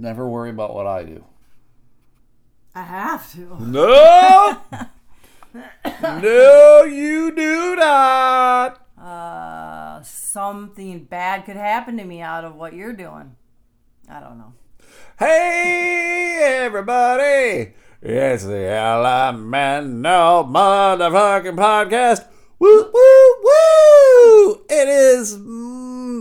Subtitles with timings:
[0.00, 1.22] Never worry about what I do.
[2.74, 3.58] I have to.
[3.60, 4.56] No!
[6.02, 8.80] no, you do not!
[8.98, 13.36] Uh, something bad could happen to me out of what you're doing.
[14.08, 14.54] I don't know.
[15.18, 17.74] Hey, everybody!
[18.00, 22.26] It's the Elemental Motherfucking Podcast.
[22.58, 24.64] Woo, woo, woo!
[24.70, 25.36] It is,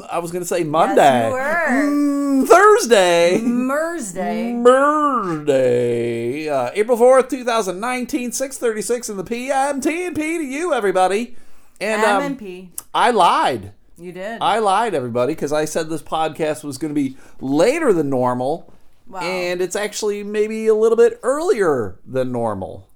[0.01, 1.29] mm, I was going to say Monday.
[1.29, 1.67] were.
[1.67, 3.41] Mm, Thursday.
[3.41, 4.61] Mersday.
[4.63, 9.81] Thursday, uh, April 4th, 2019, 636 in the PM.
[9.81, 11.35] TNP to you, everybody.
[11.81, 12.69] And um, MNP.
[12.93, 13.73] I lied.
[13.97, 14.41] You did.
[14.41, 18.73] I lied, everybody, because I said this podcast was going to be later than normal.
[19.07, 19.21] Wow.
[19.21, 22.87] And it's actually maybe a little bit earlier than normal.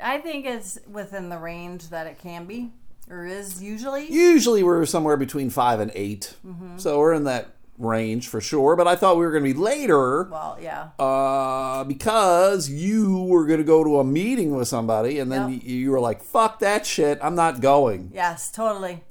[0.00, 2.70] I think it's within the range that it can be,
[3.10, 4.10] or is usually.
[4.10, 6.34] Usually we're somewhere between 5 and 8.
[6.46, 6.78] Mm-hmm.
[6.78, 8.76] So we're in that range for sure.
[8.76, 10.24] But I thought we were going to be later.
[10.24, 10.88] Well, yeah.
[10.98, 15.62] uh, because you were going to go to a meeting with somebody, and then Yep.
[15.62, 19.04] you, you were like, "Fuck that shit, I'm not going." Yes, totally.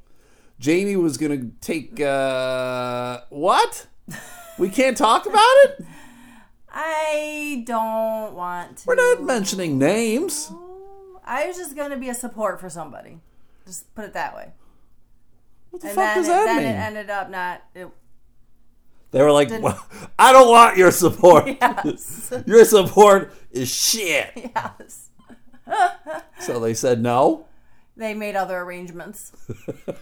[0.59, 3.87] Jamie was going to take uh, what?
[4.59, 5.85] We can't talk about it.
[6.73, 8.87] I don't want to.
[8.87, 10.51] We're not mentioning names.
[11.23, 13.19] I was just going to be a support for somebody.
[13.67, 14.51] Just put it that way.
[15.69, 16.65] What the And fuck then, does it, that then mean?
[16.67, 17.61] it ended up not.
[17.75, 17.87] It,
[19.11, 19.85] they were like, well,
[20.17, 21.47] "I don't want your support.
[21.61, 22.33] yes.
[22.47, 25.09] your support is shit." yes.
[26.39, 27.45] So they said no.
[27.97, 29.33] They made other arrangements.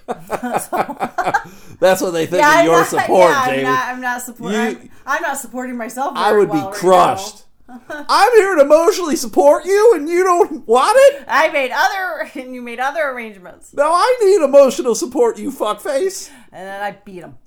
[0.05, 3.57] That's what they think Yeah, of I'm your not, support, yeah, Jamie.
[3.59, 4.59] I'm not, I'm not supporting.
[4.59, 6.13] You- I'm, I'm not supporting myself.
[6.15, 7.44] I would well be right crushed.
[7.89, 11.25] I'm here to emotionally support you, and you don't want it.
[11.27, 16.29] I made other, and you made other arrangements, No, I need emotional support, you fuckface.
[16.51, 17.37] and then I beat him.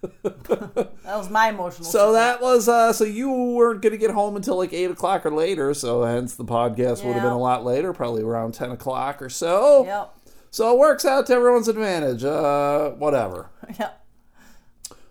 [0.22, 1.84] that was my emotional.
[1.84, 2.14] So support.
[2.14, 5.74] that was uh so you weren't gonna get home until like eight o'clock or later,
[5.74, 9.28] so hence the podcast would have been a lot later, probably around ten o'clock or
[9.28, 9.84] so.
[9.86, 10.14] Yep.
[10.50, 12.22] So it works out to everyone's advantage.
[12.24, 13.50] Uh whatever.
[13.78, 14.04] Yep.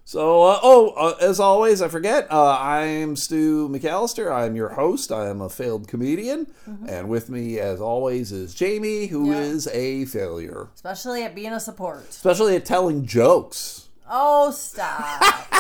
[0.07, 2.31] So uh, oh, uh, as always, I forget.
[2.31, 4.31] Uh, I'm Stu McAllister.
[4.34, 5.12] I'm your host.
[5.12, 6.47] I am a failed comedian,
[6.88, 9.73] and with me, as always, is Jamie, who is Yeah.
[9.78, 12.06] a failure, Especially at being a support.
[12.09, 13.90] especially at telling jokes.
[14.09, 15.19] Oh, stop.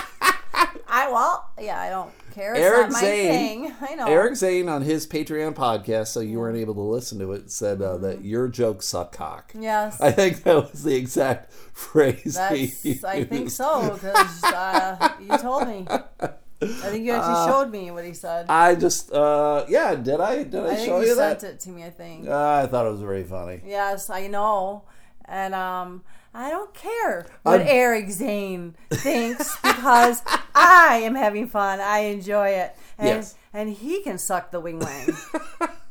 [0.87, 2.53] I well, yeah, I don't care.
[2.53, 3.75] It's Eric Zane-.
[3.81, 4.05] I know.
[4.07, 7.81] Eric Zane on his Patreon podcast, so you weren't able to listen to it, said
[7.81, 9.51] uh, that your jokes suck cock.
[9.57, 9.99] Yes.
[9.99, 15.67] I think that was the exact phrase That's, I think so because uh, you told
[15.67, 15.85] me.
[15.89, 18.47] I think you actually Uh, showed me what he said.
[18.49, 20.43] I just, uh, yeah, did I?
[20.43, 21.35] Did I, I show you that?
[21.35, 21.83] you sent it to me.
[21.83, 22.27] I think.
[22.27, 23.61] Uh, I thought it was very funny.
[23.65, 24.83] Yes, I know,
[25.25, 26.03] and um,
[26.39, 30.21] I don't care what I'm- Eric Zane thinks because
[30.55, 31.79] I am having fun.
[31.79, 33.35] I enjoy it, and Yes.
[33.53, 35.09] and he can suck the wing wang.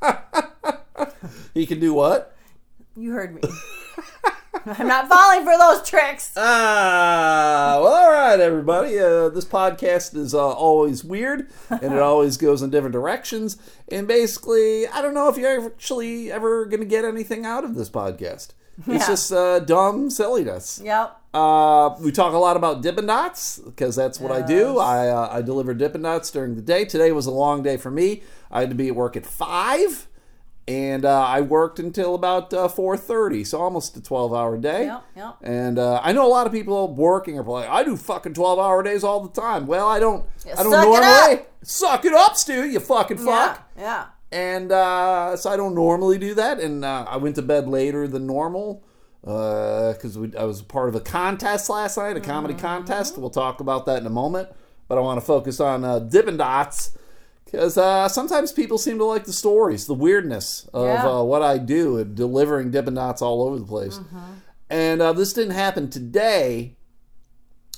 [1.52, 2.34] He can do what?
[2.96, 3.40] you heard me.
[4.66, 6.32] I'm not falling for those tricks.
[6.36, 8.98] Ah, well, all right, everybody.
[8.98, 13.56] Uh, this podcast is uh, always weird, and it always goes in different directions.
[13.90, 17.74] And basically, I don't know if you're actually ever going to get anything out of
[17.74, 18.48] this podcast.
[18.78, 19.06] It's Yeah.
[19.06, 20.80] just uh, dumb silliness.
[20.84, 21.16] Yep.
[21.34, 24.78] Uh, we talk a lot about Dippin' Dots because that's what I do.
[24.78, 26.84] I uh, I deliver Dippin' Dots during the day.
[26.84, 28.22] Today was a long day for me.
[28.50, 30.08] I had to be at work at five,
[30.66, 34.86] and uh, I worked until about uh, four thirty, so almost a twelve hour day.
[34.86, 35.36] Yep, yep.
[35.42, 38.58] And uh, I know a lot of people working are like, I do fucking twelve
[38.58, 39.66] hour days all the time.
[39.66, 40.24] Well, I don't.
[40.56, 41.34] I don't suck it normally.
[41.40, 41.52] up.
[41.62, 42.64] Suck it up, Stu.
[42.64, 43.68] You fucking fuck.
[43.76, 43.82] Yeah.
[43.82, 44.04] Yeah.
[44.32, 46.58] And uh, so I don't normally do that.
[46.60, 48.84] And uh, I went to bed later than normal
[49.22, 52.60] because I was part of a contest last night, a comedy Mm-hmm.
[52.66, 53.18] contest.
[53.18, 54.48] We'll talk about that in a moment.
[54.88, 56.96] But I want to focus on uh, Dippin' Dots
[57.44, 61.08] because uh, sometimes people seem to like the stories, the weirdness of Yeah.
[61.08, 63.98] uh, what I do and delivering Dippin' Dots all over the place.
[63.98, 64.18] Mm-hmm.
[64.70, 66.76] And uh, this didn't happen today.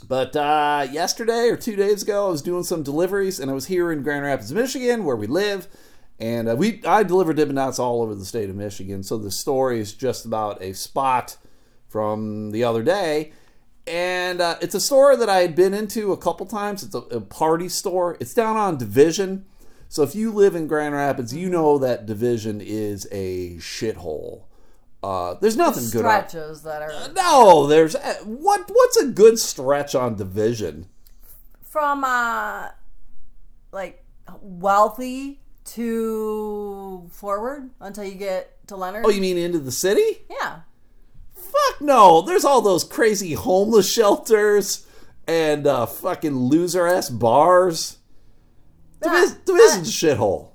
[0.06, 3.66] But uh, yesterday or two days ago, I was doing some deliveries, and I was
[3.66, 5.66] here in Grand Rapids, Michigan, where we live.
[6.20, 9.02] And uh, we I deliver Dippin' Dots all over the state of Michigan.
[9.02, 11.36] So the story is just about a spot
[11.88, 13.32] from the other day.
[13.86, 16.82] And uh, it's a store that I had been into a couple times.
[16.82, 18.16] It's a, a party store.
[18.20, 19.46] It's down on Division.
[19.88, 24.42] So if you live in Grand Rapids, you know that Division is a shithole.
[25.02, 26.04] Uh, there's nothing good.
[26.04, 28.68] On, Stretches that are no, there's uh, what?
[28.68, 30.88] What's a good stretch on Division?
[31.68, 32.68] from uh
[33.72, 34.04] like
[34.40, 35.40] wealthy
[35.74, 39.04] to forward until you get to Leonard.
[39.06, 40.18] Oh, you mean into the city?
[40.30, 40.60] yeah.
[41.34, 42.20] Fuck no.
[42.22, 44.86] There's all those crazy homeless shelters
[45.26, 47.98] and uh, fucking loser ass bars.
[49.00, 50.50] Divis- Division's shithole.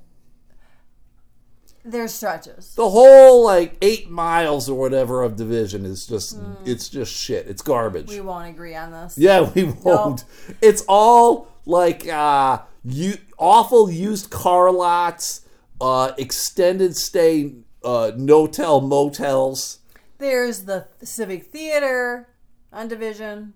[1.86, 2.75] There's stretches.
[2.75, 7.48] The whole like eight miles or whatever of division is just it's just shit.
[7.48, 8.10] It's garbage.
[8.10, 9.18] We won't agree on this.
[9.18, 10.24] Yeah, we won't.
[10.62, 15.41] It's all like uh you awful used car lots,
[15.81, 17.53] uh extended stay
[17.83, 19.79] uh no-tell motels.
[20.17, 22.29] There's the Civic Theater
[22.71, 23.53] on Division.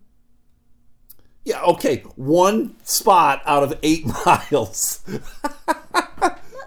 [1.45, 4.99] Yeah, okay, one spot out of 8 miles.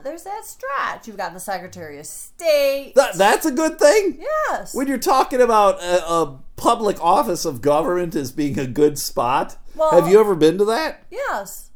[0.02, 1.06] There's that stretch.
[1.06, 2.94] You've got the Secretary of State.
[2.96, 4.18] that, that's a good thing.
[4.48, 4.74] yes.
[4.74, 9.58] When you're talking about a, a public office of government as being a good spot,
[9.76, 11.04] Well- have you ever been to that?
[11.10, 11.69] yes.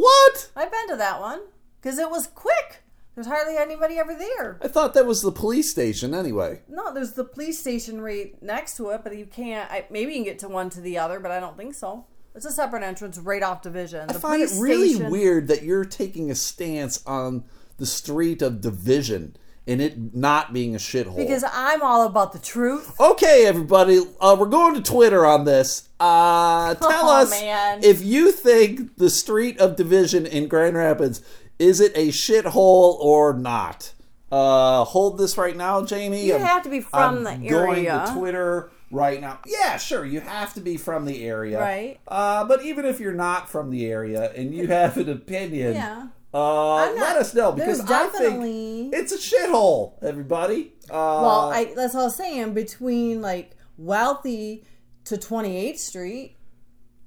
[0.00, 0.50] What?
[0.54, 1.40] I've been to that one
[1.80, 2.82] because it was quick.
[3.14, 4.58] There's hardly anybody ever there.
[4.62, 6.60] I thought that was the police station anyway.
[6.68, 9.70] No, there's the police station right next to it, but you can't.
[9.70, 12.04] I, maybe you can get to one to the other, but I don't think so.
[12.34, 14.10] It's a separate entrance right off Division.
[14.10, 17.44] I find it really station- weird that you're taking a stance on
[17.78, 21.16] the street of division and it not being a shithole.
[21.16, 23.00] because I'm all about the truth.
[23.00, 25.85] okay, everybody, uh, we're going to Twitter on this.
[25.98, 27.82] Uh, tell Oh, us man.
[27.82, 31.22] if you think the street of division in Grand Rapids
[31.58, 33.92] is it a shithole or not.
[34.30, 36.26] Uh, hold this right now, Jamie.
[36.26, 37.50] You I'm- have to be from I'm the area.
[37.50, 39.38] Going to Twitter right now.
[39.46, 40.04] Yeah, sure.
[40.04, 41.98] You have to be from the area, Right.
[42.06, 46.02] Uh, but even if you're not from the area and you have an opinion, Yeah.
[46.34, 49.92] uh, not- let us know because I think it's a shithole.
[50.02, 50.72] Everybody.
[50.90, 52.52] Uh, Well, I, that's all I was saying.
[52.52, 54.64] Between like wealthy
[55.06, 56.36] to 28th Street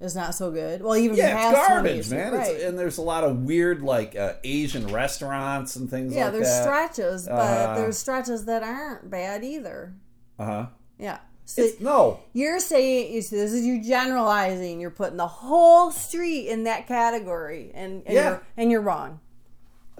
[0.01, 0.81] is not so good.
[0.81, 2.34] Well, even yeah, past it's 28th garbage, man.
[2.34, 2.56] Right.
[2.56, 6.34] It's, and there's a lot of weird like uh, Asian restaurants and things yeah, like
[6.34, 6.63] there's that.
[6.63, 9.94] stretches, but Uh, there's stretches that aren't bad either.
[10.40, 10.66] uh huh.
[10.98, 11.19] Yeah.
[11.46, 14.80] So No, you're saying you see, this is you generalizing.
[14.80, 18.30] You're putting the whole street in that category, and, and Yeah.
[18.30, 19.19] you're and you're wrong.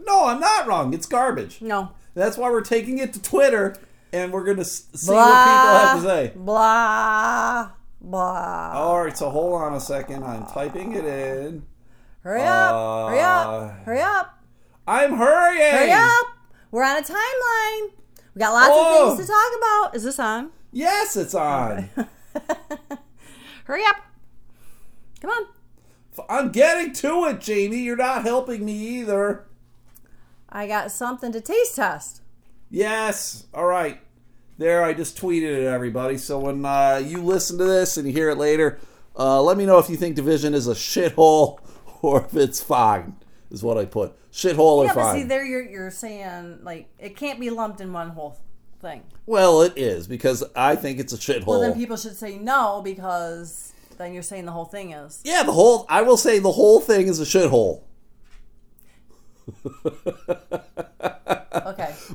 [0.06, 0.94] no, I'm not wrong.
[0.94, 1.62] It's garbage.
[1.62, 1.90] No.
[2.14, 3.76] That's why we're taking it to Twitter
[4.14, 6.34] and we're gonna see Blah, what people have to say.
[6.36, 8.72] Blah blah.
[8.74, 10.24] All right, so hold on a second.
[10.24, 11.66] I'm typing it in.
[12.24, 13.10] hurry up!
[13.10, 13.72] hurry Uh, up!
[13.86, 14.44] Hurry up!
[14.88, 15.72] I'm hurrying.
[15.72, 16.28] Hurry up!
[16.72, 17.92] We're on a timeline.
[18.36, 19.12] We got lots Oh.
[19.12, 19.96] of things to talk about.
[19.96, 20.52] Is this on?
[20.72, 21.90] Yes, it's on.
[23.66, 23.98] Hurry up!
[25.22, 25.46] Come on.
[26.30, 27.78] I'm getting to it, Jamie.
[27.78, 29.46] You're not helping me either.
[30.50, 32.22] I got something to taste test.
[32.70, 33.46] Yes.
[33.54, 34.00] All right.
[34.60, 36.18] There, I just tweeted it, everybody.
[36.18, 38.78] So when uh, you listen to this and you hear it later,
[39.18, 41.60] uh, let me know if you think Division is a shithole
[42.02, 43.16] or if it's fine.
[43.50, 44.14] Is what I put.
[44.34, 45.22] Shithole or Yeah, but fine.
[45.22, 48.38] see, there you're you're saying like it can't be lumped in one whole
[48.82, 49.04] thing.
[49.26, 51.48] well, it is because I think it's a shithole.
[51.48, 55.22] Well, then people should say no because then you're saying the whole thing is.
[55.24, 55.86] yeah, the whole.
[55.88, 57.84] I will say the whole thing is a shithole.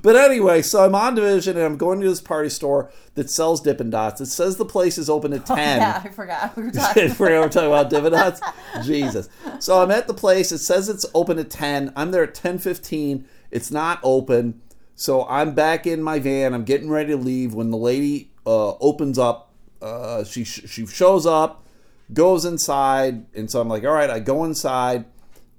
[0.02, 3.61] But anyway, so I'm on Division and I'm going to this party store that sells
[3.61, 4.20] Dippin' Dots.
[4.20, 5.56] It says the place is open at 10.
[5.58, 6.56] Yeah, I forgot.
[6.56, 7.14] We were talking.
[7.19, 8.41] We're talking about Dippin' Dots?
[8.82, 9.29] Jesus.
[9.61, 10.52] So I'm at the place.
[10.52, 11.93] It says it's open at 10.
[11.96, 13.25] I'm there at 10.15.
[13.50, 14.61] It's not open.
[14.96, 16.55] So I'm back in my van.
[16.55, 19.50] I'm getting ready to leave when the lady uh, opens up.
[19.81, 21.67] Uh, she, she shows up,
[22.12, 23.26] goes inside.
[23.35, 25.05] And so I'm like, all right, I go inside.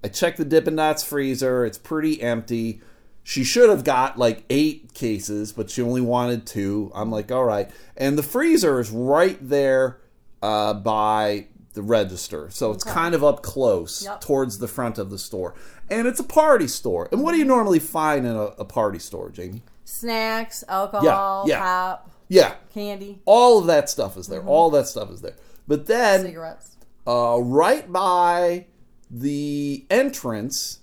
[0.04, 1.65] I check the Dippin' Dots freezer.
[1.65, 2.82] It's pretty empty.
[3.27, 6.91] She should have got like eight cases, but she only wanted two.
[6.94, 7.70] I'm like, all right.
[7.98, 10.00] And the freezer is right there
[10.44, 12.51] uh, by the register.
[12.51, 14.22] So it's kind of up close Yep.
[14.22, 15.55] towards the front of the store.
[15.89, 17.10] And it's a party store.
[17.12, 19.63] And what do you normally find in a, a party store, Jamie?
[19.86, 21.60] Snacks, alcohol, yeah.
[21.60, 24.44] pop, Yeah, candy, all of that stuff is there.
[24.44, 25.36] All that stuff is there.
[25.67, 26.77] But then cigarettes.
[27.08, 28.67] uh, right by
[29.10, 30.79] the entrance,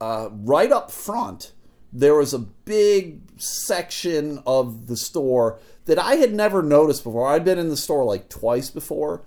[0.00, 1.52] uh, right up front,
[1.92, 7.28] there was a big section of the store that I had never noticed before.
[7.28, 9.22] I'd been in the store like twice before,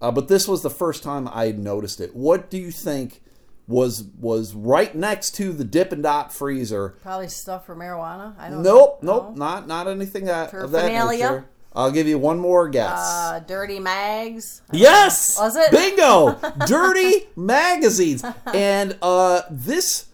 [0.00, 2.14] uh, but this was the first time I had noticed it.
[2.16, 3.20] What do you think
[3.66, 6.96] was was right next to the Dippin' Dot freezer?
[7.02, 8.34] Probably stuff for marijuana.
[8.38, 9.26] I don't Nope, know.
[9.28, 11.46] nope, not not anything that, of that nature.
[11.74, 12.98] I'll give you one more guess.
[12.98, 14.62] Uh, dirty mags.
[14.72, 15.38] Yes.
[15.38, 15.70] Was it?
[15.70, 16.32] Bingo.
[16.66, 18.24] Dirty magazines.
[18.46, 20.06] And uh, this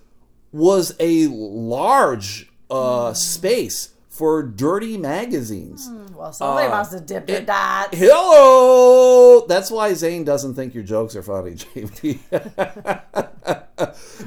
[0.54, 5.90] was a large uh, space for dirty magazines.
[6.16, 7.96] Well, somebody Uh, must have dipped their dots.
[7.98, 9.44] Hello.
[9.48, 12.20] That's why Zane doesn't think your jokes are funny, Jamie.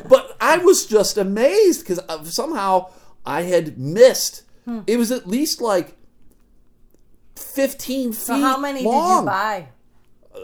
[0.10, 2.02] but I was just amazed because
[2.34, 2.92] somehow
[3.26, 4.44] I had missed.
[4.66, 4.82] Hmm.
[4.88, 5.96] It was at least like
[7.36, 9.20] fifteen feet So how many long.
[9.20, 9.68] did you buy?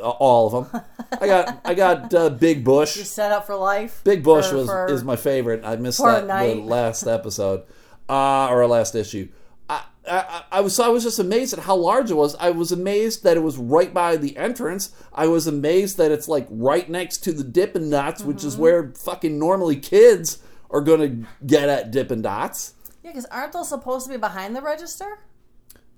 [0.01, 0.81] All of them.
[1.21, 2.97] I got I got uh, Big Bush.
[2.97, 4.01] You Set up for life.
[4.03, 5.63] Big Bush For- was for- is my favorite.
[5.63, 7.63] I missed that the last episode
[8.09, 9.29] uh, or last issue.
[9.69, 12.35] I, I I was so I was just amazed at how large it was.
[12.35, 14.91] I was amazed that it was right by the entrance.
[15.13, 18.47] I was amazed that it's like right next to the Dippin' Dots, which Mm-hmm.
[18.47, 22.73] is where fucking normally kids are gonna get at Dippin' Dots.
[23.03, 25.19] Yeah, because aren't those supposed to be behind the register?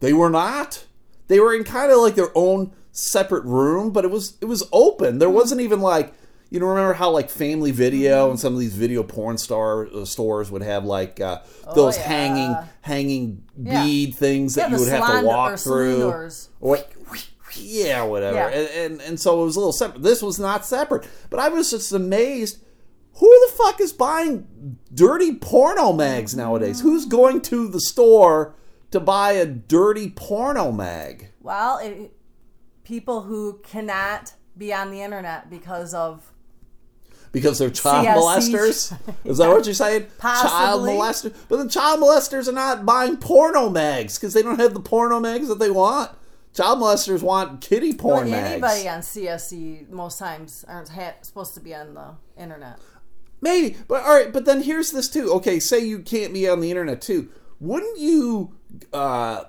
[0.02, 0.86] They were not.
[1.28, 4.64] They were in kind of like their own separate room, but it was it was
[4.72, 5.20] open.
[5.20, 6.14] There wasn't even like
[6.50, 8.32] you know remember how like Family Video Mm-hmm.
[8.32, 11.40] and some of these video porn star uh, stores would have like uh,
[11.75, 12.08] those Oh, yeah.
[12.08, 13.84] hanging hanging Yeah.
[13.84, 16.04] bead things that Yeah, you would have to walk through.
[16.62, 16.80] Or,
[17.58, 18.38] yeah, whatever.
[18.38, 20.04] And, and and so it was a little separate.
[20.04, 22.60] This was not separate, but I was just amazed.
[23.20, 26.82] Who the fuck is buying dirty porno mags nowadays?
[26.82, 28.56] Who's going to the store
[28.92, 31.32] to buy a dirty porno mag?
[31.42, 32.12] Well, it,
[32.86, 36.32] people who cannot be on the internet because of
[37.34, 38.15] Because they're child CSC.
[38.54, 38.98] molesters?
[39.25, 40.08] Is that what you're saying?
[40.22, 41.34] Child molesters.
[41.50, 45.20] But the child molesters are not buying porno mags because they don't have the porno
[45.20, 46.12] mags that they want.
[46.54, 48.51] Child molesters want kitty porn Well, mags.
[48.51, 52.80] anybody on CSC most times aren't ha- supposed to be on the internet.
[53.42, 54.32] Maybe, but all right.
[54.32, 55.34] But then here's this too.
[55.34, 57.27] Okay, say you can't be on the internet too.
[57.60, 58.56] Wouldn't you
[58.94, 59.44] uh,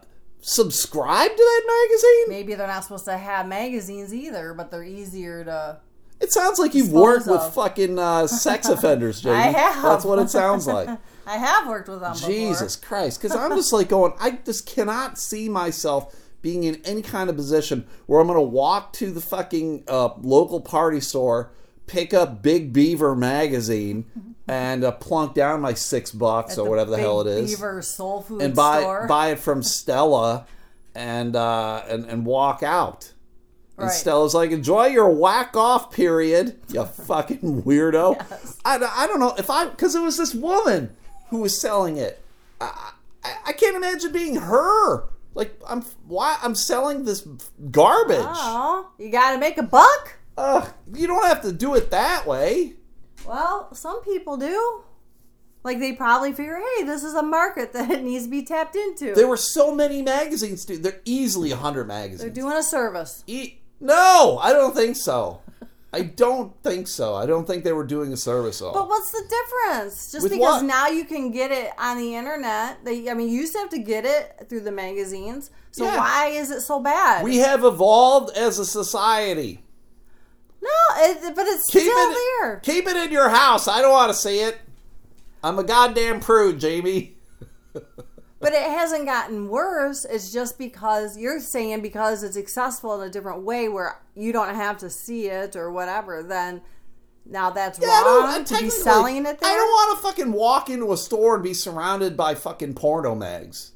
[0.47, 2.25] subscribe to that magazine?
[2.29, 5.81] Maybe they're not supposed to have magazines either, but they're easier to.
[6.21, 9.37] It sounds like you've worked with fucking uh, sex offenders, Jamie.
[9.37, 9.83] I have.
[9.83, 10.88] That's what it sounds like.
[11.26, 12.31] I have worked with them before.
[12.31, 13.21] Jesus Christ.
[13.21, 17.37] Because I'm just like going, I just cannot see myself being in any kind of
[17.37, 21.50] position where I'm going to walk to the fucking uh, local party store,
[21.87, 24.07] pick up Big Beaver magazine,
[24.49, 27.50] and uh, plunk down my six bucks At or whatever the Big hell it is,
[27.55, 29.07] Beaver Soul Food and buy store.
[29.07, 30.47] buy it from Stella,
[30.95, 33.12] and uh, and and walk out.
[33.79, 33.93] And Right.
[33.93, 38.19] Stella's like, enjoy your whack off period, you fucking weirdo.
[38.65, 40.97] I, I don't know if I, because it was this woman
[41.29, 42.23] who was selling it.
[42.59, 45.09] I, I, I can't imagine being her.
[45.35, 47.29] Like, I'm, why, I'm selling this
[47.71, 48.17] garbage.
[48.23, 50.15] Oh, you got to make a buck?
[50.38, 52.73] Ugh, you don't have to do it that way.
[53.26, 54.83] Well, some people do.
[55.64, 59.14] Like they probably figure, hey, this is a market that needs to be tapped into.
[59.14, 60.83] There were so many magazines, dude.
[60.83, 62.21] They're easily 100 magazines.
[62.21, 63.25] They're doing a service.
[63.26, 65.40] E- no, I don't think so.
[65.92, 67.14] I don't think so.
[67.14, 68.61] I don't think they were doing a service.
[68.61, 68.73] All.
[68.73, 70.12] But what's the difference?
[70.12, 70.64] Just With because what?
[70.64, 72.85] now you can get it on the internet.
[72.85, 75.50] They, I mean, you used to have to get it through the magazines.
[75.73, 75.97] So Yeah.
[75.97, 77.25] why is it so bad?
[77.25, 79.62] we have evolved as a society.
[80.66, 82.56] No, it, but it's Keep still it, there.
[82.61, 83.68] keep it in your house.
[83.68, 84.58] I don't want to see it.
[85.42, 87.14] I'm a goddamn prude, Jamie.
[88.38, 90.04] But it hasn't gotten worse.
[90.04, 94.54] It's just because you're saying because it's accessible in a different way where you don't
[94.54, 96.23] have to see it or whatever.
[96.23, 96.61] Then
[97.25, 99.50] now that's Yeah, I don't, wrong to be selling it there.
[99.50, 103.14] I don't want to fucking walk into a store and be surrounded by fucking porno
[103.14, 103.73] mags.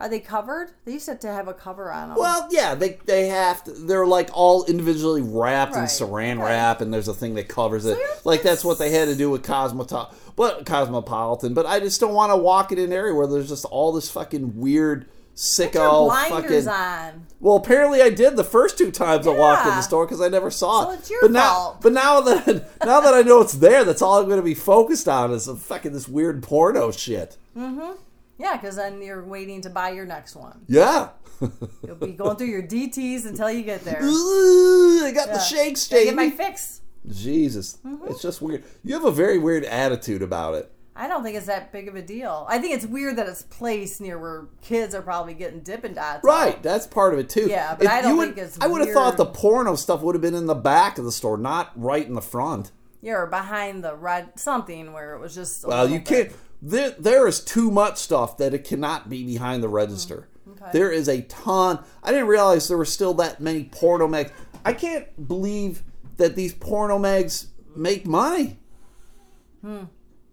[0.00, 0.70] Are they covered?
[0.86, 2.18] They used to have to have a cover on them.
[2.18, 3.72] Well, yeah, they they have to.
[3.72, 5.88] They're like all individually wrapped in Right.
[5.90, 6.42] Saran Okay.
[6.46, 7.98] wrap, and there's a thing that covers it.
[7.98, 11.52] you're- like that's what they had to do with Cosmoto- but Cosmopolitan.
[11.52, 14.10] But I just don't want to walk in an area where there's just all this
[14.10, 16.68] fucking weird sicko blinders fucking.
[16.68, 17.26] on.
[17.38, 20.28] Well, apparently I did the first two times I walked in the store because I
[20.28, 20.98] never saw So it.
[21.00, 21.76] it's your but now, fault.
[21.82, 22.46] but now that
[22.86, 25.46] now that I know it's there, that's all I'm going to be focused on is
[25.46, 27.36] fucking this weird porno shit.
[27.56, 27.92] Mm-hmm.
[28.40, 30.62] Yeah, because then you're waiting to buy your next one.
[30.66, 31.10] Yeah.
[31.86, 34.00] You'll be going through your DTs until you get there.
[34.02, 35.38] Ooh, I got the Yeah.
[35.40, 36.06] shakes, Gotta Jamie.
[36.06, 36.80] Get my fix.
[37.08, 38.06] Jesus, Mm-hmm.
[38.08, 38.64] it's just weird.
[38.84, 40.70] You have a very weird attitude about it.
[40.96, 42.46] I don't think it's that big of a deal.
[42.48, 46.22] I think it's weird that it's placed near where kids are probably getting Dippin' Dots.
[46.24, 47.46] Right, that's part of it too.
[47.48, 50.02] Yeah, but I don't you would, think it's I would have thought the porno stuff
[50.02, 52.70] would have been in the back of the store, not right in the front.
[53.00, 55.64] You're behind the red something where it was just.
[55.64, 56.06] a Well, you bit.
[56.06, 56.32] can't.
[56.62, 60.28] There, there is too much stuff that it cannot be behind the register.
[60.48, 60.70] Mm, okay.
[60.72, 61.78] There is a ton.
[62.02, 64.30] I didn't realize there were still that many porno mags.
[64.64, 65.82] I can't believe
[66.18, 68.58] that these porno mags make money.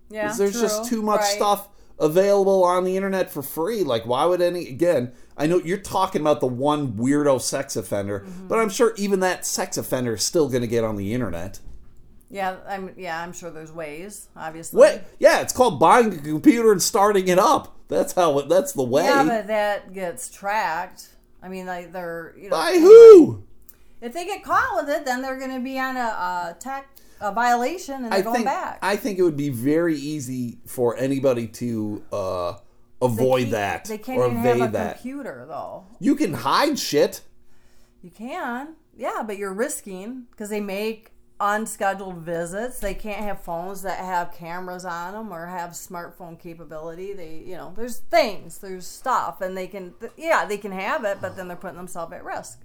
[0.09, 1.35] Yeah, There's true, just too much right.
[1.35, 1.69] stuff
[1.99, 3.83] available on the internet for free.
[3.83, 4.67] Like, why would any?
[4.67, 8.47] Again, I know you're talking about the one weirdo sex offender, Mm-hmm.
[8.47, 11.59] but I'm sure even that sex offender is still going to get on the internet.
[12.29, 12.93] Yeah, I'm.
[12.97, 14.27] Yeah, I'm sure there's ways.
[14.35, 14.81] Obviously.
[14.81, 17.77] Wait, yeah, it's called buying a computer and starting it up.
[17.87, 18.39] That's how.
[18.39, 19.05] It, that's the way.
[19.05, 21.09] Yeah, but that gets tracked.
[21.41, 22.57] I mean, like they're you know.
[22.57, 23.43] By who?
[24.01, 26.87] If they get caught with it, then they're going to be on a, a tech
[27.19, 28.45] a violation and they're I going think.
[28.45, 28.77] back.
[28.83, 32.53] I think it would be very easy for anybody to uh,
[33.01, 34.93] avoid can't- that They can't or even have a that.
[35.01, 35.85] computer though.
[35.99, 37.21] You can hide shit.
[38.03, 38.75] You can.
[38.95, 42.79] yeah, but you're risking because they make unscheduled visits.
[42.79, 47.13] They can't have phones that have cameras on them or have smartphone capability.
[47.13, 51.19] They, you know, there's things, there's stuff, and they can, yeah, they can have it,
[51.21, 52.61] but then they're putting themselves at risk.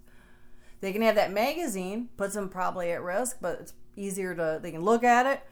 [0.80, 4.72] They can have that magazine, puts them probably at risk, but it's easier to, they
[4.72, 5.42] can look at it,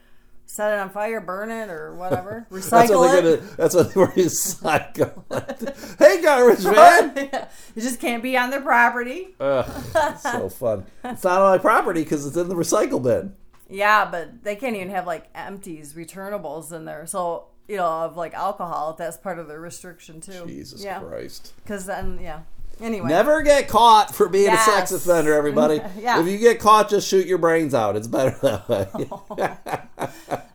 [0.51, 3.39] set it on fire, burn it, or whatever, That's recycle what it.
[3.39, 3.55] gonna.
[3.55, 5.23] That's what they're recycle.
[5.31, 5.95] it.
[5.99, 7.17] hey, garbage man.
[7.17, 9.29] it just can't be on their property.
[9.39, 10.85] Ugh, so fun.
[11.05, 13.35] It's not on my property because it's in the recycle bin.
[13.69, 17.05] Yeah, but they can't even have like empties, returnables in there.
[17.05, 20.45] So you know, of like alcohol, that's part of the restriction too.
[20.45, 20.99] Jesus yeah.
[20.99, 21.53] Christ.
[21.63, 22.41] Because then, yeah.
[22.81, 25.79] Anyway, Never get caught for being a sex offender, everybody.
[25.99, 26.19] Yeah.
[26.19, 27.95] If you get caught, just shoot your brains out.
[27.95, 29.57] It's better that way.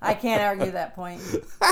[0.06, 1.20] I can't argue that point.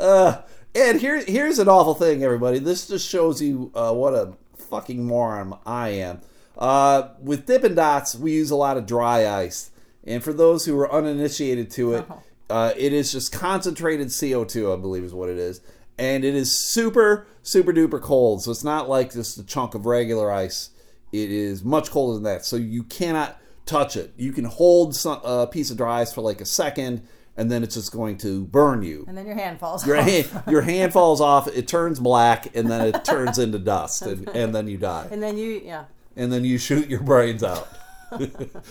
[0.00, 0.40] Uh,
[0.74, 2.58] and here, here's an awful thing, everybody.
[2.58, 6.22] This just shows you uh, what a fucking moron I am.
[6.56, 9.70] Uh, with Dippin' Dots, we use a lot of dry ice.
[10.04, 12.06] And for those who are uninitiated to it,
[12.48, 15.60] uh, it is just concentrated CO2, I believe is what it is.
[15.98, 18.42] And it is super, super duper cold.
[18.42, 20.70] So it's not like just a chunk of regular ice.
[21.12, 22.46] It is much colder than that.
[22.46, 23.39] So you cannot
[23.70, 24.12] touch it.
[24.16, 27.62] You can hold some, a piece of dry ice for like a second, and then
[27.62, 30.04] it's just going to burn you And then your hand falls your off.
[30.08, 34.28] hand, your hand falls off, it turns black, and then it turns into dust, and,
[34.34, 35.06] and then you die.
[35.10, 35.84] And then you, yeah.
[36.16, 37.68] And then you shoot your brains out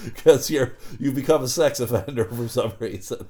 [0.04, 3.28] because you're you become a sex offender for some reason.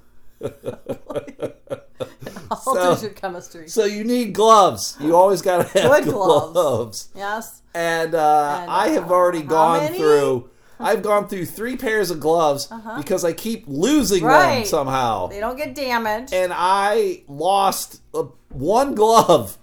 [2.66, 3.68] Alters your chemistry.
[3.70, 4.98] So you need gloves.
[5.00, 6.52] You always got to have Good gloves.
[6.54, 7.10] gloves.
[7.16, 7.62] Yes.
[7.76, 9.98] And, uh, And, I have uh, already gone many?
[9.98, 10.49] through.
[10.80, 15.28] I've gone through three pairs of gloves because I keep losing them somehow.
[15.28, 16.34] They don't get damaged.
[16.34, 19.58] and I lost uh, one glove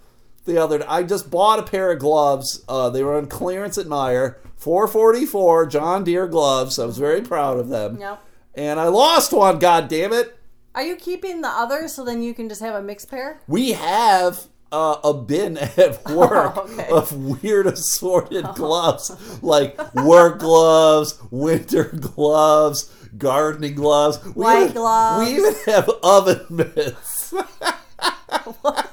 [0.45, 0.83] the other.
[0.87, 2.63] I just bought a pair of gloves.
[2.69, 6.77] Uh, they were on clearance at Meijer, four forty four John Deere gloves.
[6.79, 7.99] I was very proud of them.
[7.99, 8.23] Yep.
[8.55, 9.59] And I lost one.
[9.59, 10.37] God damn it!
[10.75, 13.41] Are you keeping the others so then you can just have a mixed pair?
[13.47, 14.47] We have.
[14.69, 16.89] Uh, a bin at work okay.
[16.89, 25.25] of weird assorted gloves, like work gloves, winter gloves, gardening gloves, we White even, gloves.
[25.29, 27.31] We even have oven mitts.
[28.61, 28.89] what?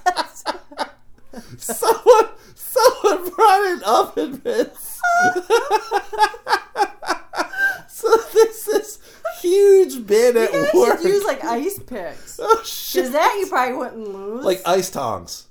[1.58, 5.00] someone, someone brought in oven mitts.
[7.88, 8.98] so this is
[9.40, 11.00] huge bin at You guys work.
[11.00, 12.38] should use like ice picks.
[12.40, 12.94] oh shit!
[13.06, 14.44] Because that you probably wouldn't lose.
[14.44, 15.48] Like ice tongs.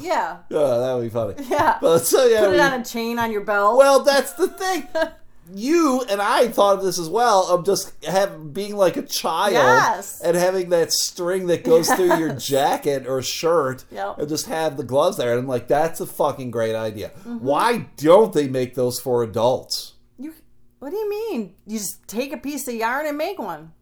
[0.00, 0.38] Yeah.
[0.50, 1.34] Oh, that would be funny.
[1.48, 1.78] Yeah.
[1.80, 3.76] But so yeah, Put it we- on a chain on your belt.
[3.78, 4.86] well, that's the thing.
[5.54, 9.54] You and I thought of this as well of just have being like a child
[9.54, 10.20] Yes.
[10.20, 14.18] and having that string that goes through your jacket or shirt Yep.
[14.18, 15.30] and just have the gloves there.
[15.30, 17.12] And I'm like, that's a fucking great idea.
[17.20, 17.38] Mm-hmm.
[17.38, 19.94] Why don't they make those for adults?
[20.18, 20.34] you,
[20.80, 21.54] what do you mean?
[21.66, 23.72] You just take a piece of yarn and make one.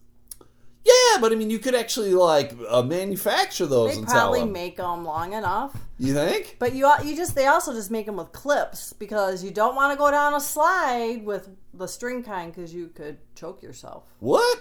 [0.85, 4.53] Yeah, but I mean, you could actually like uh, manufacture those They probably them.
[4.53, 5.77] make them long enough.
[5.99, 6.57] You think?
[6.59, 9.93] But you you just they also just make them with clips because you don't want
[9.93, 14.05] to go down a slide with the string kind because you could choke yourself.
[14.21, 14.61] What?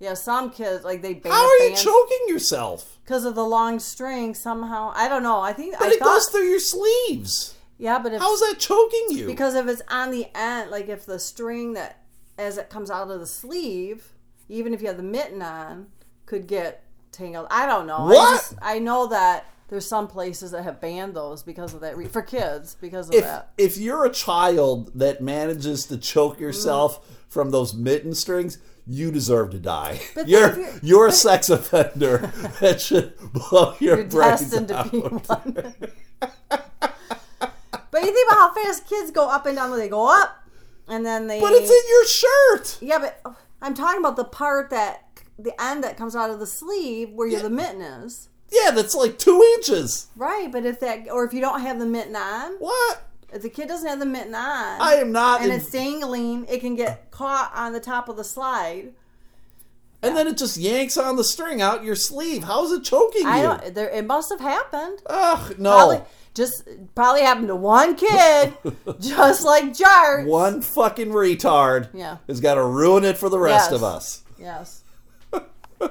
[0.00, 2.98] Yeah, some kids like they How are you choking yourself?
[3.04, 4.34] because of the long string.
[4.34, 5.40] Somehow I don't know.
[5.40, 7.54] I think But I it thought goes through your sleeves.
[7.78, 9.26] yeah, but if How is that choking you?
[9.26, 12.02] because if it's on the end, like if the string that
[12.36, 14.12] as it comes out of the sleeve,
[14.48, 15.88] even if you have the mitten on,
[16.26, 17.48] could get tangled.
[17.50, 17.96] I don't know.
[17.96, 18.30] I, What?
[18.40, 22.06] just, I know that there's some places that have banned those because of that re-
[22.06, 23.52] for kids because of if that.
[23.58, 26.40] if you're a child that manages to choke mm.
[26.40, 30.00] yourself from those mitten strings, you deserve to die.
[30.14, 32.18] But you're if you're, a sex offender
[32.60, 34.90] that should blow your You're brains destined to out.
[34.90, 35.20] be one.
[36.50, 39.70] but you think about how fast kids go up and down.
[39.70, 40.44] When they go up,
[40.88, 41.40] and then they.
[41.40, 42.78] But it's in your shirt.
[42.80, 45.04] Yeah, but oh, I'm talking about the part that
[45.38, 47.42] the end that comes out of the sleeve where Yeah.
[47.42, 48.28] the mitten is.
[48.50, 50.06] Yeah, that's like two inches.
[50.16, 53.02] Right, but if that or if you don't have the mitten on, What?
[53.32, 55.42] if the kid doesn't have the mitten on, I am not.
[55.42, 58.92] and in- it's dangling, it can get caught on the top of the slide.
[60.02, 62.44] and then it just yanks on the string out your sleeve.
[62.44, 63.42] How is it choking I you?
[63.42, 63.74] don't.
[63.74, 65.00] There, it must have happened.
[65.06, 65.70] Ugh, no.
[65.76, 66.00] Probably
[66.34, 68.54] just probably happened to one kid,
[69.00, 70.24] just like Jart.
[70.26, 72.18] One fucking retard Yeah.
[72.28, 73.72] has got to ruin it for the rest Yes.
[73.72, 74.22] of us.
[74.38, 74.77] Yes.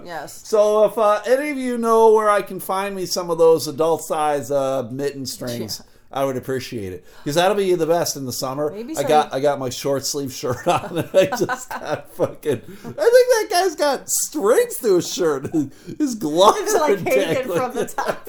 [0.03, 0.43] Yes.
[0.47, 3.67] So if uh, any of you know where I can find me some of those
[3.67, 8.25] adult size uh, mitten strings, I would appreciate it because that'll be the best in
[8.25, 8.71] the summer.
[8.71, 12.61] Maybe I got I got my short sleeve shirt on and I just got fucking.
[12.61, 15.53] I think that guy's got strings through his shirt.
[15.99, 18.25] His gloves It's are like hanging from the top.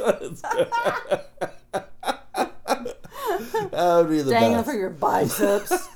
[3.71, 4.69] that would be the Dangling best.
[4.71, 5.89] for your biceps.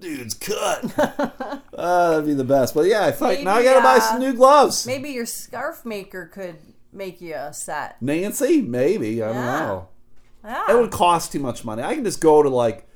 [0.00, 0.98] Dude's cut.
[0.98, 1.60] uh,
[2.10, 2.74] that'd be the best.
[2.74, 4.86] But yeah, I think now I gotta buy uh, some new gloves.
[4.86, 6.56] Maybe your scarf maker could
[6.92, 8.00] make you a set.
[8.02, 9.58] Nancy, maybe I don't Yeah.
[9.66, 9.88] know.
[10.44, 10.64] Yeah.
[10.70, 11.82] It would cost too much money.
[11.82, 12.86] I can just go to like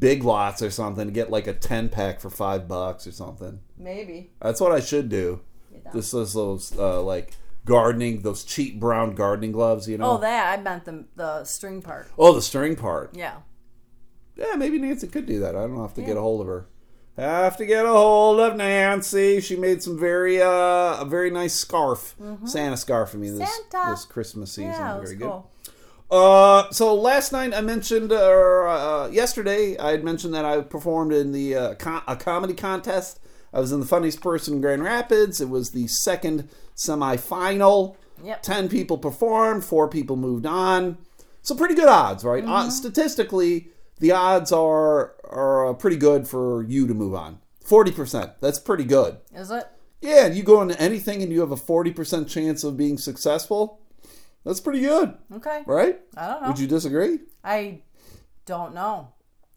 [0.00, 3.60] Big Lots or something and get like a ten pack for five bucks or something.
[3.78, 4.30] Maybe.
[4.42, 5.40] That's what I should do.
[5.94, 7.32] Just those those uh, like
[7.64, 9.88] gardening, those cheap brown gardening gloves.
[9.88, 10.12] You know.
[10.12, 12.08] Oh, that I meant the the string part.
[12.18, 13.14] Oh, the string part.
[13.14, 13.36] Yeah.
[14.38, 15.56] Yeah, maybe Nancy could do that.
[15.56, 16.66] I don't have to get a hold of her.
[17.16, 19.40] Have to get a hold of Nancy.
[19.40, 23.70] She made some very uh a very nice scarf, Santa scarf for me this Mm-hmm.
[23.72, 23.90] Santa.
[23.90, 24.70] this Christmas season.
[24.70, 25.24] Yeah, very good.
[25.28, 25.50] cool.
[26.10, 31.12] Uh, so last night I mentioned, or uh, yesterday I had mentioned that I performed
[31.12, 33.18] in the uh, com- a comedy contest.
[33.52, 35.40] I was in the funniest person in Grand Rapids.
[35.40, 37.96] It was the second semifinal.
[38.22, 38.42] Yep.
[38.42, 40.98] Ten people performed, four people moved on.
[41.42, 42.42] So pretty good odds, right?
[42.42, 42.52] Mm-hmm.
[42.52, 43.68] Uh, statistically,
[44.00, 47.38] the odds are are uh, pretty good for you to move on.
[47.64, 48.32] Forty percent.
[48.40, 49.18] That's pretty good.
[49.34, 49.66] Is it?
[50.00, 53.80] Yeah, you go into anything and you have a forty percent chance of being successful.
[54.44, 55.62] That's pretty good, Okay.
[55.66, 56.00] right?
[56.16, 56.48] I don't know.
[56.48, 57.18] Would you disagree?
[57.44, 57.80] I
[58.46, 59.08] don't know.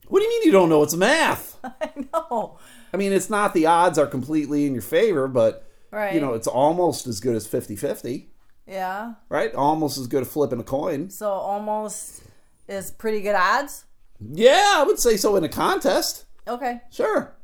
[0.07, 0.83] What do you mean you don't know?
[0.83, 1.57] It's math.
[1.63, 2.57] I know.
[2.93, 6.13] I mean, it's not the odds are completely in your favor, but Right.
[6.13, 8.25] you know, it's almost as good as 50-50,
[8.67, 9.13] Yeah.
[9.29, 9.53] right?
[9.55, 11.09] Almost as good as flipping a coin.
[11.09, 12.23] So almost
[12.67, 13.85] is pretty good odds.
[14.29, 16.25] Yeah, I would say so in a contest.
[16.47, 16.81] Okay.
[16.91, 17.35] Sure.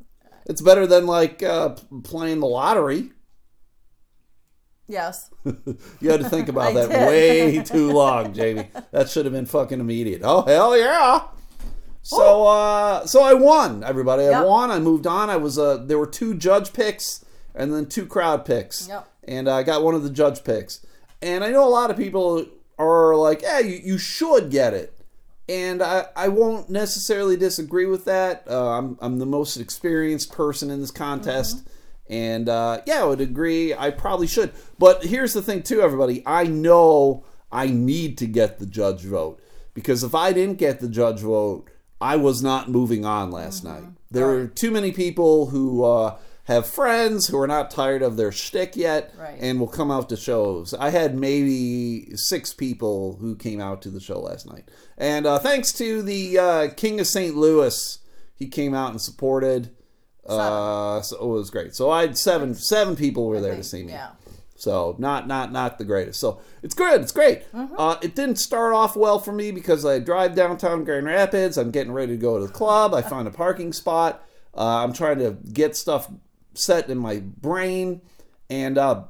[0.45, 3.11] It's better than like uh, playing the lottery.
[4.87, 5.29] Yes.
[5.99, 7.07] You had to think about that did.
[7.07, 8.69] way too long, Jamie.
[8.91, 10.21] That should have been fucking immediate.
[10.23, 11.23] Oh hell yeah!
[12.03, 14.23] So uh, so I won, everybody.
[14.23, 14.45] I Yep.
[14.45, 14.71] won.
[14.71, 15.29] I moved on.
[15.29, 18.87] I was uh, there were two judge picks and then two crowd picks.
[18.87, 19.07] Yep.
[19.27, 20.85] And I got one of the judge picks.
[21.21, 22.45] And I know a lot of people
[22.77, 24.96] are like, "Yeah, you, you should get it."
[25.49, 28.45] And I, I won't necessarily disagree with that.
[28.49, 31.67] Uh, I'm, I'm the most experienced person in this contest.
[32.09, 33.73] And uh, yeah, I would agree.
[33.73, 34.51] I probably should.
[34.77, 36.23] But here's the thing, too, everybody.
[36.25, 39.41] I know I need to get the judge vote.
[39.73, 41.69] Because if I didn't get the judge vote,
[42.01, 43.83] I was not moving on last night.
[44.09, 48.31] There were too many people who uh, have friends who are not tired of their
[48.31, 49.37] shtick yet Right.
[49.39, 50.73] and will come out to shows.
[50.73, 54.69] I had maybe six people who came out to the show last night.
[54.97, 57.35] And uh, thanks to the uh, King of St.
[57.35, 57.99] Louis,
[58.35, 59.71] he came out and supported.
[60.25, 61.73] Uh, so it was great.
[61.75, 63.93] So I had seven seven people were there to see me.
[63.93, 64.09] Yeah.
[64.55, 66.19] So not not not the greatest.
[66.19, 67.01] So it's good.
[67.01, 67.43] It's great.
[67.53, 71.57] Uh, it didn't start off well for me because I drive downtown Grand Rapids.
[71.57, 72.93] I'm getting ready to go to the club.
[72.93, 74.23] I find a parking spot.
[74.55, 76.09] Uh, I'm trying to get stuff
[76.59, 78.01] set in my brain,
[78.49, 79.03] and uh,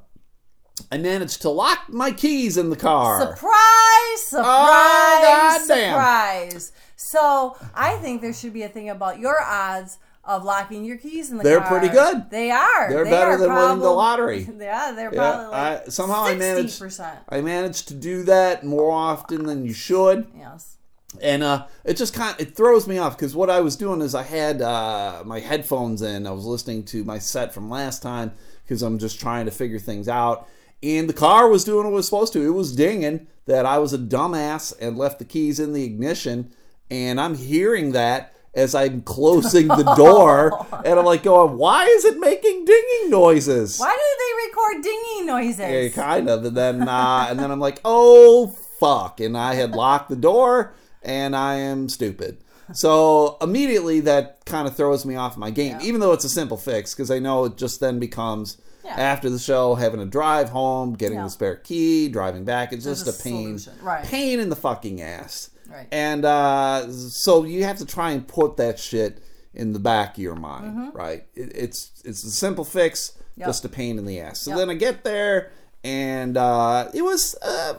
[0.92, 3.20] I managed to lock my keys in the car.
[3.22, 4.28] Surprise!
[4.28, 4.46] Surprise!
[4.46, 5.92] Oh, goddamn.
[5.94, 6.72] surprise!
[6.96, 11.32] So I think there should be a thing about your odds of locking your keys
[11.32, 11.52] in the car.
[11.52, 12.30] They're pretty good.
[12.30, 12.90] They are.
[12.90, 14.48] They're They better are than winning the lottery.
[14.60, 16.84] Yeah, they're Yeah, probably like I, somehow I managed.
[17.30, 20.28] I managed to do that more often than you should.
[20.38, 20.77] Yes.
[21.22, 24.02] And uh, it just kind of, it throws me off because what I was doing
[24.02, 26.28] is I had uh, my headphones in.
[26.28, 28.32] I was listening to my set from last time
[28.64, 30.48] because I'm just trying to figure things out.
[30.84, 32.46] And the car was doing what it was supposed to.
[32.46, 36.54] It was dinging that I was a dumbass and left the keys in the ignition.
[36.90, 42.06] And I'm hearing that as I'm closing the door, and I'm like going, "Why is
[42.06, 45.96] it making dinging noises?" Why do they record dinging noises?
[45.96, 46.44] Yeah, kind of.
[46.44, 48.48] And then uh, and then I'm like, oh
[48.80, 49.20] fuck!
[49.20, 50.74] And I had locked the door,
[51.08, 52.38] and I am stupid.
[52.74, 55.86] So immediately that kind of throws me off my game, Yeah.
[55.88, 58.92] even though it's a simple fix, because I know it just then becomes Yeah.
[58.92, 61.24] after the show having to drive home, getting Yeah.
[61.24, 62.74] the spare key, driving back.
[62.74, 63.60] It's There's just a a pain.
[63.82, 64.04] Right.
[64.04, 65.50] pain in the fucking ass.
[65.70, 65.88] Right.
[65.92, 69.22] And uh, so you have to try and put that shit
[69.54, 71.26] in the back of your mind, right?
[71.36, 73.42] It, it's it's a simple fix, Mm-hmm.
[73.42, 73.50] Yep.
[73.50, 74.40] just a pain in the ass.
[74.40, 74.58] So Yep.
[74.60, 75.52] then I get there,
[75.88, 77.76] and uh, it was a